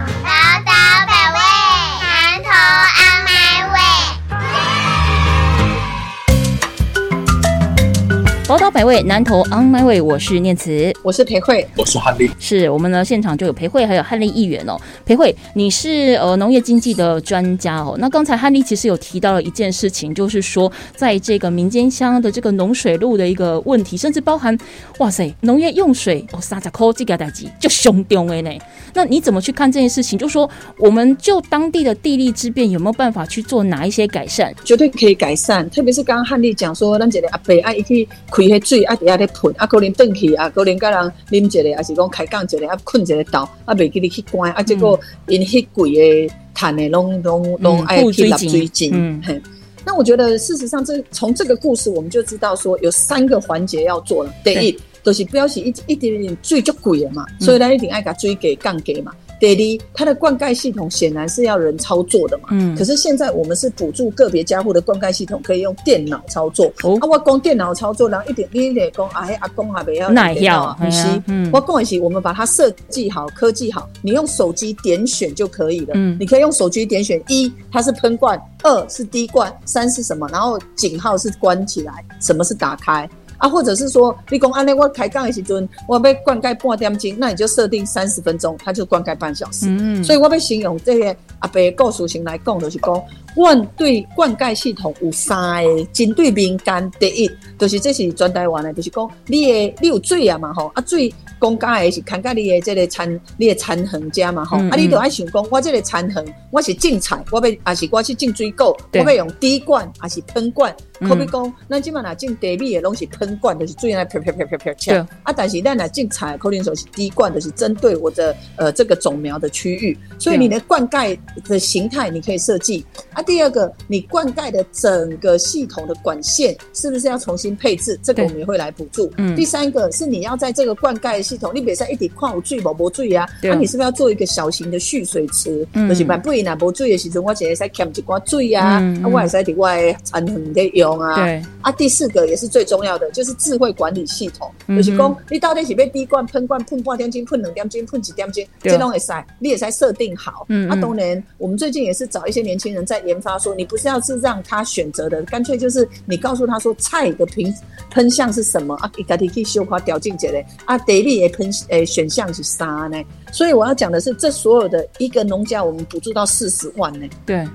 [8.51, 14.77] 宝岛百味，南投 On My Way，我是念慈，我是裴慧，我是汉丽，是我们呢现场就有裴慧，还有汉丽议员哦。
[15.05, 17.95] 裴慧，你是呃农业经济的专家哦。
[17.97, 24.57] 那刚才汉丽其实有提到了一件事情，就是说在这个民间乡的这个农水路的一个问题，甚至包含
[24.97, 28.51] 哇塞农业用水哦，三十块这个代级就凶丢的呢。
[28.93, 30.19] 那你怎么去看这件事情？
[30.19, 34.53] 就说我们就当地的地利之便，有没有办法去做哪一些改善？
[34.65, 38.05] 绝对可以改善，特别是刚刚汉丽讲说，咱这个阿北爱一去。
[38.49, 48.91] 开迄水啊，底下咧喷啊，可能转去啊，可能甲人啉一个，还是讲开讲一个啊，困一个倒啊，袂记你去关啊，结果因迄贵的碳的拢拢拢爱水井。
[48.93, 49.41] 嗯，
[49.85, 54.33] 那我觉得事实上，这从这个故事我们就知道说，有三个环节要做了。
[54.43, 59.11] 第一，就是不要是一一点点水就贵了嘛，所以咱一定爱甲水给降给嘛。
[59.41, 62.49] 第二，它的灌溉系统显然是要人操作的嘛。
[62.51, 62.75] 嗯。
[62.77, 66.67] 可是现在我们是补助个别家户的灌溉系统，可以用电脑操作。
[66.83, 66.95] 哦。
[67.01, 70.77] 啊，我讲电脑操作，然后一点一点讲，哎，阿公阿伯要哪要？
[70.79, 71.07] 不是，
[71.51, 75.93] 我讲的是，我们把它设计好、科技好，你用手机点选就可以了。
[75.95, 76.15] 嗯。
[76.19, 80.27] 你可以用手机点选一，它是喷灌；二是滴灌；三是什么？
[80.31, 83.09] 然后井号是关起来，什么是打开？
[83.41, 89.65] 啊，或者是说，你讲安尼我开杠的时阵，我要灌溉半点钟，那你就设定三十分钟，它就灌溉半小时。
[89.67, 93.01] 嗯，所以我要形容这些阿伯的故事型来讲，就是讲，
[93.35, 110.75] 我对灌溉系统有三个针对民间，第一，就是这是全台湾的，就是讲，你的你有水啊嘛吼，啊水公家的是看家你的这个产，你的产衡家嘛吼，啊你都爱想讲，我这个产衡，我是种菜，我要还是我去种水果，我要用滴灌还是喷灌？
[110.99, 115.07] 可比讲，咱即满若种地米的拢是喷灌，就是水来飘飘飘飘飘飘。
[115.23, 119.97] 啊，但是咱若种菜，可能说是滴灌，就是针对我的呃这个种苗的区域。
[120.19, 122.85] 所以你的灌溉的形态你可以设计。
[123.13, 127.99] 啊，第二个，你灌溉的整个系统的管线是不是要重新配置？
[128.01, 129.11] 这个我们也会来补助。
[129.17, 129.35] 嗯。
[129.35, 135.67] 第三个是你要在这个灌溉系统，你比如说一点矿有水无无水啊，那你是不是要做一个小型的蓄水池？
[135.73, 135.87] 嗯。
[135.89, 140.97] 就是万不然呐无水的时阵，我只会使欠一寡水啊，啊，我也使伫我的产园的用。
[141.15, 144.51] 对啊，第四个也是最重要的，就是智慧管理系统。
[144.67, 150.45] 就是讲，你到底是被滴灌、喷灌、喷半点金、喷两点金、喷几点金，这种也塞，你也在设定好。
[150.49, 157.53] 嗯啊，当然，我们最近也是找一些年轻人在研研发，说你不是要是让他选择的，干脆就是你告诉他说菜的喷
[157.89, 158.91] 喷向是什么啊？
[158.97, 162.97] 你家己去修花调进去嘞啊，得力的喷诶选项是啥呢？
[163.31, 167.07] 所以我要讲的是，这所有的一个农家，我们补助到四十万呢。
[167.25, 167.47] 对。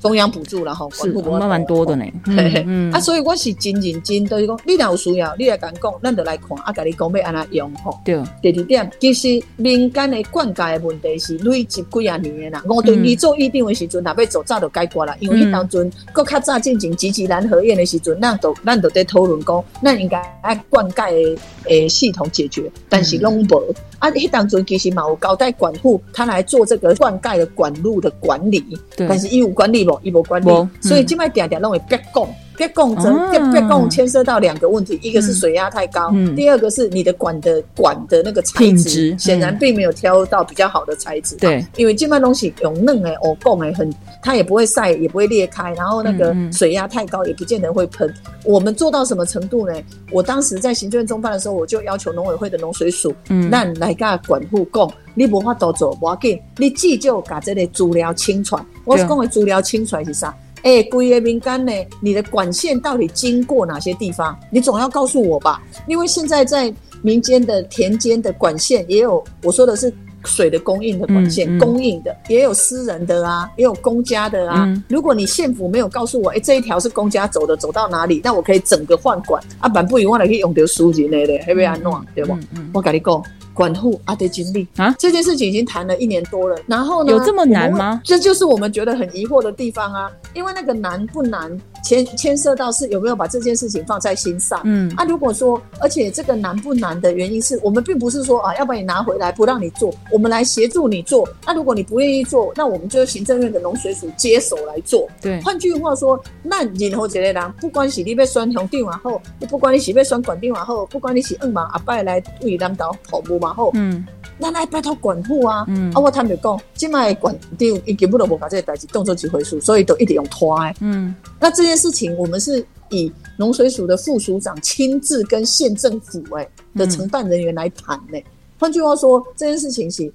[0.00, 2.04] 中央补助了吼，是蛮蛮多的呢。
[2.26, 7.98] 嗯啊，所以我是真认真，就是讲你若有需要，你来讲讲，咱就来看啊，甲你讲要安怎用吼。
[8.04, 8.22] 对。
[8.40, 12.62] 第二点，其实民间的灌溉的问题是累积几啊年的啦。
[12.68, 23.74] 我对你做预定的时阵，若要做早就解决了，因为迄当阵搁较早进行积极蓝合宴的时阵，咱都咱都在讨论讲，那应该按灌溉的诶系统解决，但是拢无。
[23.98, 28.64] 啊，迄当阵其实嘛有交代管户，他来做这个灌溉的管路的管理，
[28.96, 32.28] 但是义务管理无，伊无管理，所以即摆点点拢会别供。
[32.56, 41.36] 别供，整，别别供牵涉到两个问题，一个是水压太高，第二个是你的管的管的那个材质，显然并没有挑到比较好的材质。
[41.36, 43.88] 对，因为这般东西有嫩哎，哦供哎，很
[44.28, 48.12] 它也不会晒，也不会裂开，然后那个水压太高也不见得会喷。
[48.44, 49.72] 我们做到什么程度呢？
[50.12, 58.62] 我当时在行政中办的时候，我就要求农委会的农水署，嗯，那来个管护供，你无法多做，我紧，你记就把这个资料清出来。
[58.84, 60.36] 我是讲的资料清出来是啥？
[60.62, 61.72] 哎，贵业民干呢？
[62.02, 64.38] 你的管线到底经过哪些地方？
[64.50, 65.62] 你总要告诉我吧。
[65.86, 66.70] 因为现在在
[67.00, 69.90] 民间的田间的管线也有，我说的是
[70.24, 74.68] 水的供应的管线供应的，也有私人的啊，也有公家的啊。
[74.88, 82.36] 如果你县府没有告诉我，哎，这一条是公家走的，走到哪里，那我可以整个换管啊，板不一样的可以用到数据内的，还不安弄对不？
[82.72, 83.22] 我跟你讲。
[83.54, 86.56] 管护阿的经历啊，这件事情已经谈了一年多了。
[86.68, 88.00] 然后呢，有这么难吗？
[88.04, 90.08] 这就是我们觉得很疑惑的地方啊。
[90.38, 91.50] 因为那个难不难，
[91.82, 94.60] 牵牵涉到是有没有把这件事情放在心上。
[94.62, 101.28] 嗯，啊，如果说，而且这个难不难的原因是我们并不是说啊，要把你拿回来不让你做，我们来协助你做。
[101.44, 105.08] 那如果你不愿意做，那我们就行政院的农水署接手来做。
[105.20, 109.20] 对，换句话说，那然后这类人，不管是你被选红电往后，
[109.50, 114.06] 不管你是被选管定完后，不管你是二嘛阿伯来为领导跑步嘛后，嗯。
[114.40, 115.64] 那来拜托管护啊！
[115.66, 120.56] 嗯啊，我他们讲，今麦管长伊根本都无把这个代志动作一回事，所以都一直用拖。
[120.80, 128.18] 嗯，那这件事情，我们是以农水署的副署长亲自跟县政府哎的承办人员来谈呢。
[128.58, 130.10] 换句话说，这件事情是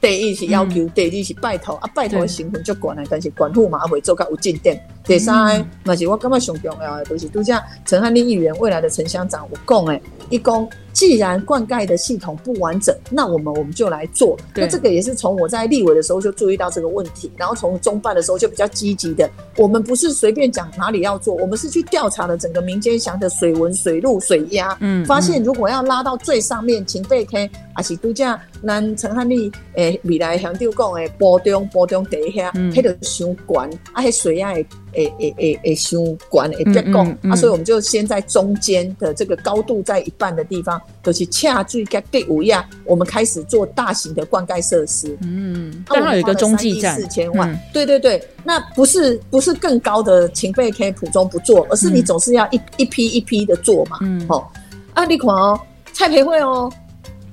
[0.00, 4.78] 第一是要求，第二是拜托啊，拜托的成分就管了，但是管护马会做到有进展。
[5.04, 10.68] 第三，那是我感觉上重要的，就是都像陈汉立议员未来的陈乡长，我讲诶，一讲。
[10.98, 14.36] 既然灌溉的系统不完整，那我们我们就来做。
[14.52, 19.30] 那这个也是从我在立委的时候就注意到这个问题，然后从中办的时候就比较积极的。
[19.56, 28.36] 我们不是随便讲哪里要做，我们是去调查了整个民间乡的水文、水路、水压，嗯，发现如果要拉到最上面，请备开，还是度假，
[28.66, 34.66] 咱陈汉丽诶未来乡长讲诶，波中波中底下，迄个伤悬，啊，迄水压会
[35.06, 40.80] 会会会会伤悬，会变高，啊，所以我们就先在中间的这个高度在一半的地方。
[41.00, 45.16] 都是恰最该第五样，我们开始做大型的灌溉设施。
[45.22, 47.58] 嗯，刚好有一个中继站，四千万。
[47.72, 53.98] 对对对，那不是不是更高的情费可以普中不做，而是你总是要一一批一批的做嘛。
[54.02, 54.46] 嗯，哦，
[54.92, 55.58] 啊，你看哦，
[55.94, 56.70] 蔡培慧哦，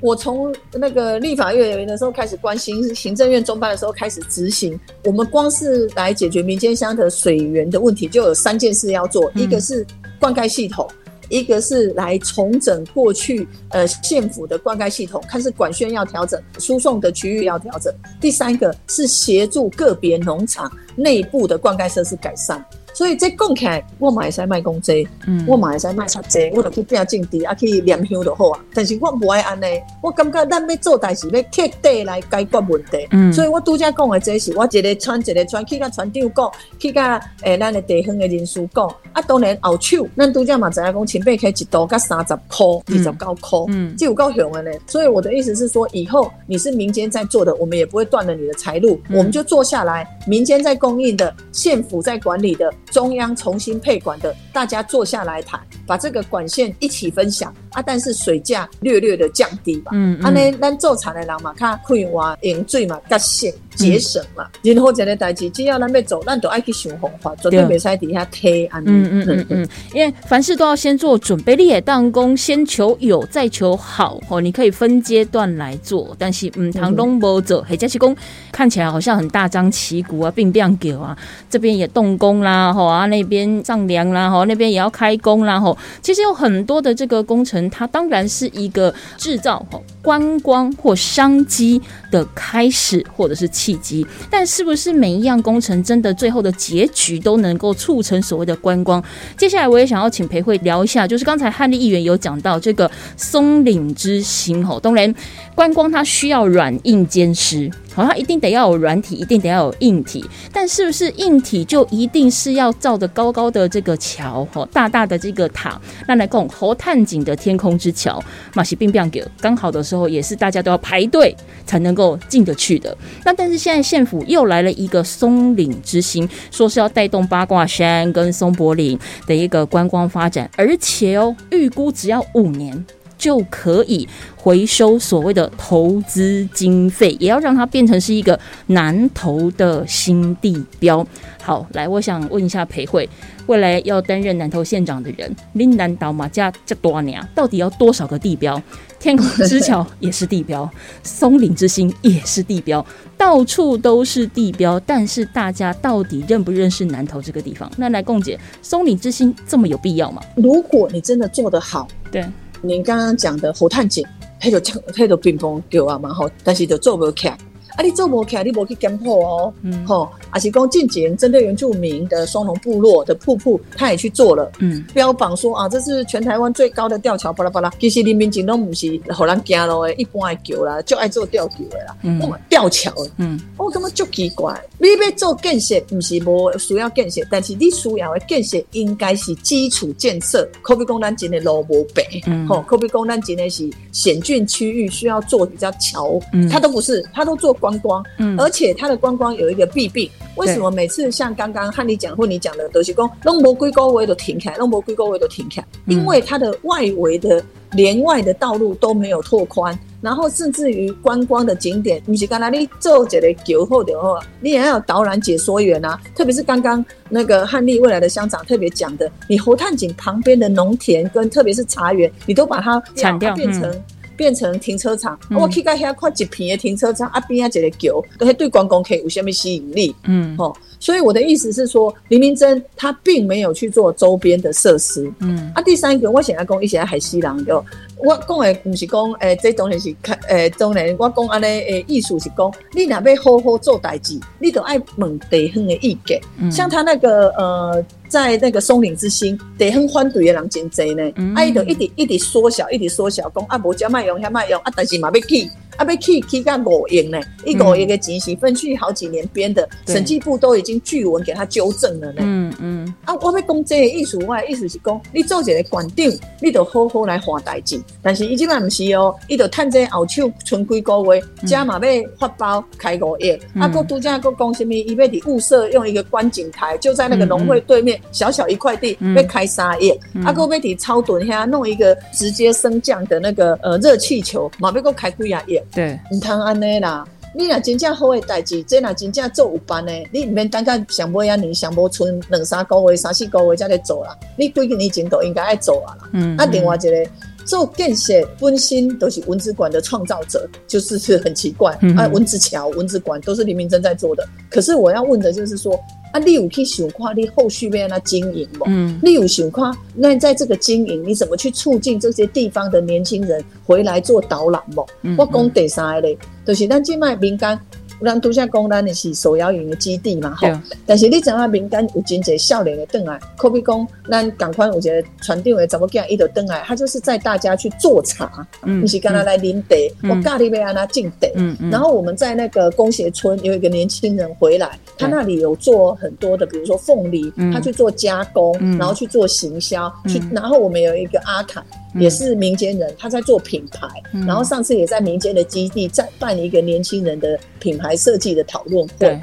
[0.06, 4.80] 我从那个立法院的时候开始关心，行政院中办的时候开始执行。
[5.03, 9.84] 我们光是来解决民间乡的水源的问题，就有三件事要做，一个是
[10.20, 10.88] 灌溉系统。
[11.30, 17.91] 一个是来重整过去呃县府的灌溉系统，看是管宣要调整，输送的区域要调整。
[18.22, 22.64] 第三个是协助个别农场内部的灌溉设施改善。
[22.96, 25.06] 所以这讲起来，我嘛会使卖公济，
[25.46, 28.60] 我嘛会使卖差济，我就去拼政治，啊去念香就好啊。
[28.74, 29.66] 但是我不爱安尼，
[30.02, 33.06] 我感觉咱要做代志，要彻底来解决问题。
[33.12, 38.88] 嗯，所以我拄则讲的这是，我一个传一个传，去甲船长讲，去甲诶咱的地方的人士讲。
[39.12, 44.72] 啊，当然后手，咱拄则嘛知影讲，前辈开一度甲三十箍，二十九箍，嗯，这有够凶的呢。
[44.88, 52.72] 所以我的意思是说，以后你是民间在做的，我们也不会断了你的财路，我们就做下来，民间在供应的，县府在管理的。
[52.91, 57.81] 中央重新配管的，大家坐下来谈，把这个管线一起分享啊！
[57.81, 59.91] 但是水价略略的降低吧。
[59.93, 64.47] 嗯，安尼，咱做产的人嘛，看可以话用水嘛，较省节省嘛。
[64.63, 68.84] 然后这个代志，只要咱要走，咱都爱去想方法，绝对袂使底下推安。
[68.86, 74.19] 嗯嗯嗯嗯，因为凡事都要先做准备，你也当工，先求有，再求好。
[74.30, 78.15] 哦，你可以分阶段来做，但是嗯，唐东波走，黑加气工
[78.51, 81.15] 看起来好像很大张旗鼓啊，并不样给啊，
[81.49, 82.86] 这边也动工啦，吼。
[82.86, 85.78] 啊，那边丈量啦，吼，那边也要开工啦，吼。
[86.01, 89.65] 其实有很多的这个工程，它当然是一个制造
[90.01, 94.05] 观光或商机的开始，或者是契机。
[94.30, 99.03] 但是不是每一样工程真的最后的结局都能够促成所谓的观光？
[99.38, 105.13] 接下来我也想要请裴慧聊一下，就是刚才汉丽议员有讲到这个松岭之心，吼，当然
[105.55, 107.72] 观光它需要软硬兼施。
[107.96, 118.22] 好像一定得要有软体，一定得要有硬体，但是不是硬体就一定是要造的高高的这个桥，哈，大大的这个塔，那来供猴探井的天空之桥，
[118.54, 121.36] 马西并不给，刚好的时候也是大家都要排队
[121.66, 122.96] 才能够进得去的。
[123.24, 132.86] 那但是现在县府又来了一个松岭之星，说是要带动八卦山跟松柏岭的一个观光发展，而且哦，预估只要五年。
[133.18, 141.05] 就可以回收所谓的投资经费，也要让它变成是一个南投的新地标。
[141.41, 143.07] 好，来，我想问一下裴慧，
[143.45, 148.61] 未来要担任南投县长的人，林南岛马家这多年，到底要多少个地标？
[148.97, 150.68] 天空之桥也是地标，
[151.03, 152.84] 松岭之星也是地标，
[153.16, 154.80] 到处都是地标。
[154.80, 157.72] 但是大家到底认不认识南投这个地方？
[157.78, 160.24] 那来共姐，松岭之星这么有必要吗？
[160.36, 162.26] 如果你真的做得好，对。
[162.62, 164.06] 您刚刚讲的火炭井，
[164.41, 167.38] 迄就枪，迄就冰封叫啊嘛吼，但是就做不起来。
[167.76, 169.86] 啊，你做无起来，你无去检破哦，嗯。
[169.86, 177.69] 吼，啊是讲近前针对原住民的双龙部落的瀑布，他也去做了，嗯，标榜说啊，这是全台湾最高的吊桥，巴拉巴拉。
[177.80, 197.53] 其实林民警都不是好人惊咯，一般爱桥啦，就爱做吊桥的啦，嗯，吊桥，嗯，我感觉就奇怪，你要做建设，不是无需要建设，但是你需要的建设应该是基础建设，可比讲咱今的路无白，嗯，吼，可比讲咱今的是险峻区域需要做比较桥，嗯，他都不是，他都做。
[197.66, 223.74] 观光，嗯，而且它的观光有一个弊病，为什么每次像刚刚汉丽讲或你讲的德西宫龙博龟高位都停开，龙博龟高位都停开，因为它的外围的连外的道路都没有拓宽，然后甚至于观光的景点，你是刚才你做这个酒后的话，你也要有导览解说员啊，特别是刚刚那个汉丽未来的乡长特别讲的，你猴探井旁边的农田跟特别是茶园，你都把它铲掉变成。
[224.16, 229.95] 变成停车场，我去到遐看一片的停车场，啊边啊一个桥，都对观光客有虾米吸引力？
[230.05, 235.11] 嗯，吼，所以我的意思是说，林明珍他并没有去做周边的设施。
[235.20, 237.63] 嗯，啊，第三个我想要讲一些海西人就。
[237.98, 246.22] 我讲的不是讲，诶，这当然是看，诶，当然我讲安尼，诶，艺术是讲，你若要好好做代志，你都爱问地方的意见。
[246.52, 255.50] 像他那个，呃，在那个松岭之星，地方反对的人真侪呢，啊，伊就一直一直缩小，一直缩小，讲啊，无遮卖用，遐卖用，啊，但是嘛要起。
[255.78, 262.21] 啊，被起起到五亿呢，一五亿的钱是分去好几年编的，审计部都已经据文给他纠正了呢。
[262.21, 262.93] 嗯嗯。
[263.03, 266.05] 啊，我要讲这个意思，我的意思是讲，你做一个馆长，
[266.41, 267.82] 你得好好来画代志。
[268.01, 273.32] 但是伊即摆毋是哦，伊得趁这后手存几个月，加嘛要发包开五亿。
[273.59, 274.73] 啊，个独家个讲什么？
[274.73, 279.89] 伊要伫物色用一个观景台，就在那个农会对面，小小一块地，要开三亿。
[280.23, 285.59] 啊，个要伫超屯遐弄一个直接升降的那个呃热气球，嘛要个开几啊亿。
[285.72, 287.05] 对，唔通安尼啦！
[287.38, 294.18] 你若真正好诶代志，这若真正做有班诶，你毋免等到上尾啊年上无剩两三个月、三四个月才来做啦。
[294.38, 296.09] 你几年前都应该爱做啊啦。
[296.13, 297.09] 嗯，啊，另外一个
[297.46, 302.08] 做建设本身都是文字馆的创造者，就是是很奇怪啊。
[302.08, 305.80] 文字桥、文字馆都是黎明真在做的，可是我要问的就是说。
[306.12, 308.66] 啊，你有去想看你后续要那经营吗？
[308.70, 314.88] 嗯，你有想看那在这个经营，你怎么去促进这些地方的年轻人回来做导览不？
[315.18, 317.60] 我讲第三个嘞，就是咱即卖民间。
[318.04, 320.48] 咱拄则讲，咱的是手摇营的基地嘛，吼。
[320.86, 328.46] 但是你知影民间有真侪少年的邓来，可比讲，咱赶快有一个传承的怎么讲，伊就邓来，他就是在大家去做茶，
[328.82, 329.76] 不是跟他来领茶，
[330.10, 331.28] 我咖喱要安他进茶。
[331.72, 340.22] 然后我们在那个工协村有一个年轻人回来，他那里有做很多的，比如说凤梨，他去做加工，然后去做行销，去。
[340.32, 341.62] 然后我们有一个阿凯。
[341.96, 343.88] 也是民间人，他在做品牌，
[344.28, 349.20] 然后上次也在民间的基地在办一个年轻人的品牌设计的讨论会。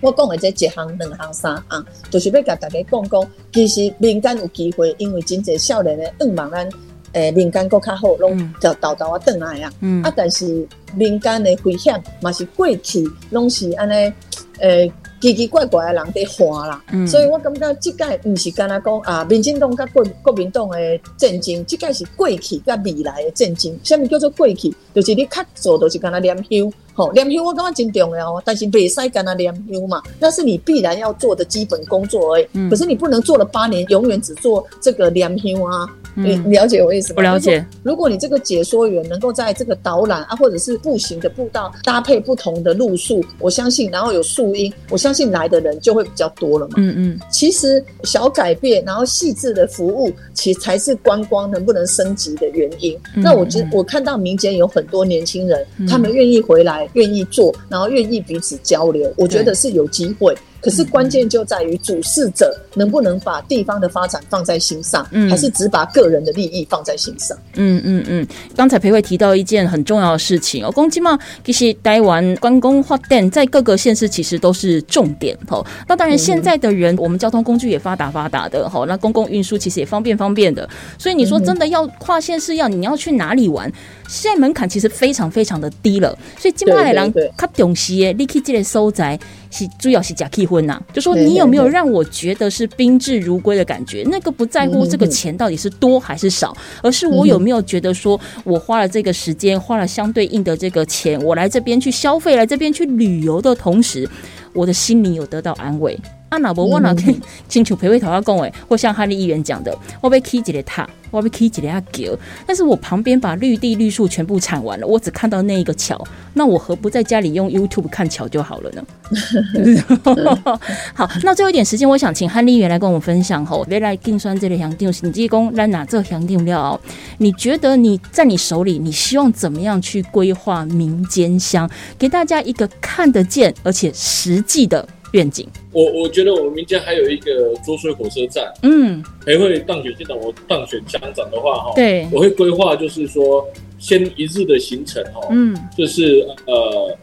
[0.00, 6.68] 我讲的这一行、两行、三行，就是要甲大家讲讲，其实民间有机会，因为真济少年的愿望咱
[7.12, 9.72] 诶民间够较好，拢就豆豆啊转来啊。
[10.02, 14.12] 啊，但是民间的危险嘛是过去拢是安尼
[14.60, 14.92] 诶。
[15.20, 20.76] 奇奇怪怪的人在花啦，所以我感觉即届毋是干那讲啊，民进党甲国国民党的
[21.16, 23.76] 战争，即届是过去甲未来的战争。
[23.82, 24.74] 什么叫做过去？
[24.94, 26.72] 就是你卡做，就是干那念香。
[26.98, 32.68] 吼，念香我感觉真重要，但是袂使干那念香嘛，那是你必然要做的基本工作而已。
[32.68, 35.88] 可是你不能做了八年，永远只做这个念香啊。
[36.16, 37.14] 你了解我意思吗？
[37.14, 37.64] 不了解。
[37.84, 46.74] 如果你这个解说员能够在这个导览啊，或者是步行的步道搭配不同的路数，我相信，然后有树荫，我相信来的人就会比较多了嘛。
[46.78, 47.20] 嗯嗯。
[47.30, 52.98] 其实小改变，然后细致的服务，其实才是观光能不能升级的原因。
[53.14, 56.87] 那我觉我看到民间有很多年轻人，他们愿意回来。
[56.94, 60.36] 来，愿意做，然后愿意彼此交流，我觉得是有机会。
[60.60, 67.36] 可是关键就在于主事者能不能把地方的发展放在心上，嗯还是只把个人的利益放在心上？
[67.56, 68.26] 嗯嗯嗯。
[68.56, 75.66] 刚才裴慧提到一件很重要的事情哦，公鸡嘛，其实台湾关公发电在各个县市其实都是重点哦。
[75.86, 80.68] 那当然，现在的人我们交通工具也发达发达的哈，那公共运输其实也方便方便的。
[80.96, 83.70] 所以你说真的要跨县市要你要去哪里玩？
[84.08, 86.16] 现在门槛其实非常非常的低了。
[86.38, 89.18] 所以金马海人他重视诶，你去这个收宅。
[89.50, 94.04] 是主要是假气婚呐，就说你有没有让我觉得是宾至如归的感觉？
[94.10, 104.08] 那个不在乎这个钱到底是多还是少，而是我有没有觉得说我花了这个时间，花了相对应的这个钱，我来这边去消费，来这边去旅游的同时，
[104.52, 105.98] 我的心里有得到安慰。
[106.28, 115.98] 啊，那不我哪可以请求陪会头要讲诶，或像哈利议员讲的，我被 key 几个塔，我被 key 几个阿狗，但是我旁边把绿地绿树全部铲完了，我只看到那一个桥，
[116.34, 118.84] 那我何不在家里用 YouTube 看桥就好了呢？
[120.94, 126.78] 好，那最后一点时间，我想请哈利议员来跟我们分享吼，未来定算这类乡定，你提供来哪这乡定料？
[127.16, 131.68] 你觉得你在你手里，你希望怎么样去规划民间乡，
[131.98, 134.86] 给大家一个看得见而且实际的？
[135.12, 143.46] 愿景，我我觉得我们民间还有一个浊水火车站，嗯，还会当选县长，我当选乡长的话，哈，对，我会规划就是说，
[143.78, 146.98] 先一日的行程，哈，嗯，就是呃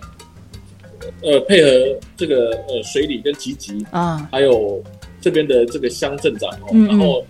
[1.24, 4.84] 呃配合这个呃水里跟集集啊，还有
[5.20, 7.26] 这边的这个乡镇长，哦，然后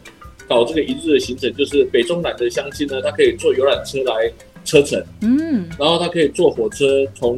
[0.48, 4.30] 搞这个一日的行程，就是北中南的乡亲呢，他可以坐游览车来
[4.66, 7.38] 车程，嗯，然后他可以坐火车从。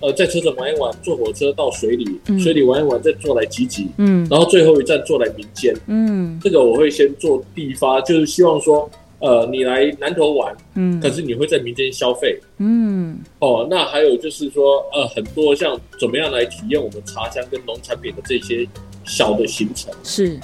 [0.00, 8.88] 呃，在车上玩一玩，坐火车到水里，水里玩一玩，再坐来集集，嗯，然后最后一站坐来民间，嗯，这个我会先做地发，就是希望说，
[9.18, 18.64] 呃，你来南头玩，嗯，可是你会在民间消费，嗯，哦，那还有就是说，呃，很多像怎么样来体验我们茶香跟农产品的这些
[19.04, 20.38] 小的行程，是，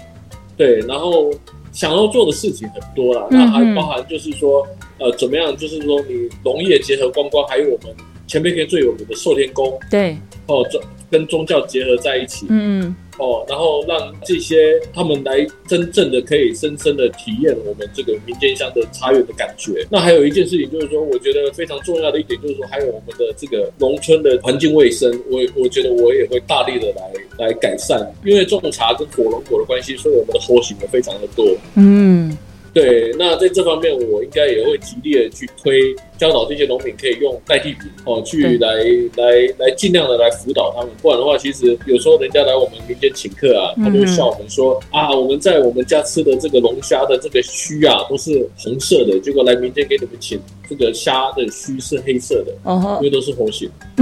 [0.56, 1.30] 对，然后
[1.70, 4.66] 想要做的事情很多了，那还包含就是说，
[4.98, 7.94] 呃，怎么样，就是说你农业结合观光，还有我们。
[8.26, 10.16] 前面天最有名的寿天宫，对，
[10.46, 19.86] 哦，宗跟宗教结合在一起，嗯，哦，然后让这些他们来真正的可以深深的体验我们这个民间乡的茶园的感觉。
[19.90, 31.46] 那还有一件事情就是说，我觉得非常重要的一点就是说，还有我们的这个农村的环境卫生，我我觉得我也会大力的来来改善，因为种茶跟火龙果的关系，所以我们的活型的非常的多，
[31.76, 32.36] 嗯。
[32.72, 38.68] 对，那在这方面，我应该也会极力的去推，教导这些农民可以用代替品哦，去来
[39.16, 40.90] 来来尽量的来辅导他们。
[41.02, 50.40] 不然的话，其实有时候人家来我们民间请客啊，他就会笑我们说啊，我们在我们家吃的这个龙虾的这个须啊，都是红色的，结果来民间给你们请。
[50.66, 53.68] 这个虾的须是黑色的，哦因为都是红血。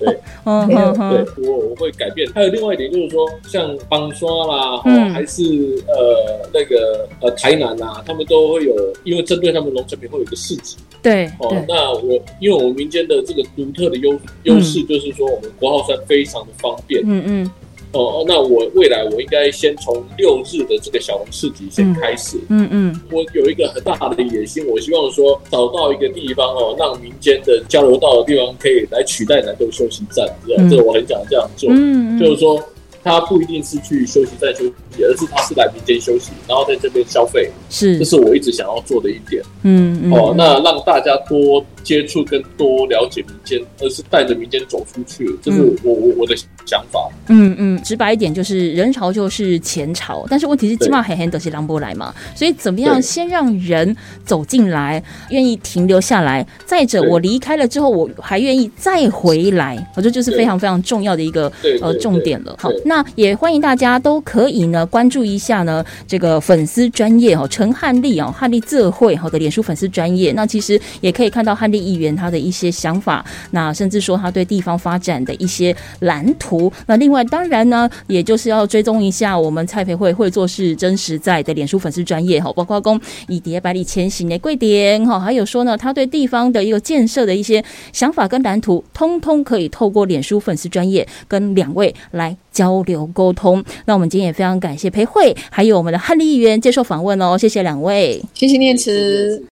[0.00, 0.12] 对，
[0.44, 2.28] 对，我我会改变。
[2.32, 5.44] 还有另外一点就是说，像邦刷啦，哦，还是
[5.86, 10.76] 呃那个呃台南啊，他们都会有，因为针对他们农产品会有一个市集。
[11.00, 17.02] 对，哦，那我因为我们民间的这个独特的优优势，就是说我们国号算非常的方便。
[17.04, 17.50] 嗯嗯。
[17.92, 22.38] 哦，那我未来我应该先从六日的这个小龙市集先开始。
[22.48, 31.68] 嗯嗯，我有一个很大的野心，我希望说找到一个地方哦，让民间的交流道的地方可以来取代南头休息站，这样，这我很想这样做。
[31.72, 32.62] 嗯嗯，就是说。
[33.02, 37.50] 他不一定是去休息站休息，而是他是来民间休息，然后在这边消费。
[37.68, 39.42] 是，这是我一直想要做的一点。
[39.62, 40.12] 嗯嗯。
[40.12, 47.08] 哦，那让大家多接触跟多了解民间，而是带着民间走出去，这是我我我的想法。
[47.28, 56.46] 嗯嗯，直白一点就是人潮就是钱潮，但是问题是起码很很都是狼波来嘛，所以怎么样先让人走进来，愿意停留下来？
[56.66, 61.50] 再者，我离开了之后，我还愿意再回来，我觉得就是非常非常重要的一个
[61.80, 62.56] 呃重点了。
[62.58, 62.70] 好。
[62.84, 76.72] 那也欢迎大家都可以呢关注一下呢这个粉丝专业哦陈汉丽哦汉丽自会好的脸书粉丝专业，那其实也可以看到汉丽议员他的一些想法，那甚至说他对地方发展的一些蓝图。
[76.86, 92.80] 那另外当然呢，也就是要追踪一下我们蔡培慧会做事真实在的脸书粉丝专业哈，包括公以蝶百里前行的贵点哈，还有说呢他对地方的一个建设的一些想法跟蓝图，通通可以透过脸书粉丝专业跟两位来交。
[92.86, 99.49] 流沟通，那我们今天也非常感谢裴慧，还有我们的汉丽议员接受访问哦，谢谢两位，谢谢念慈。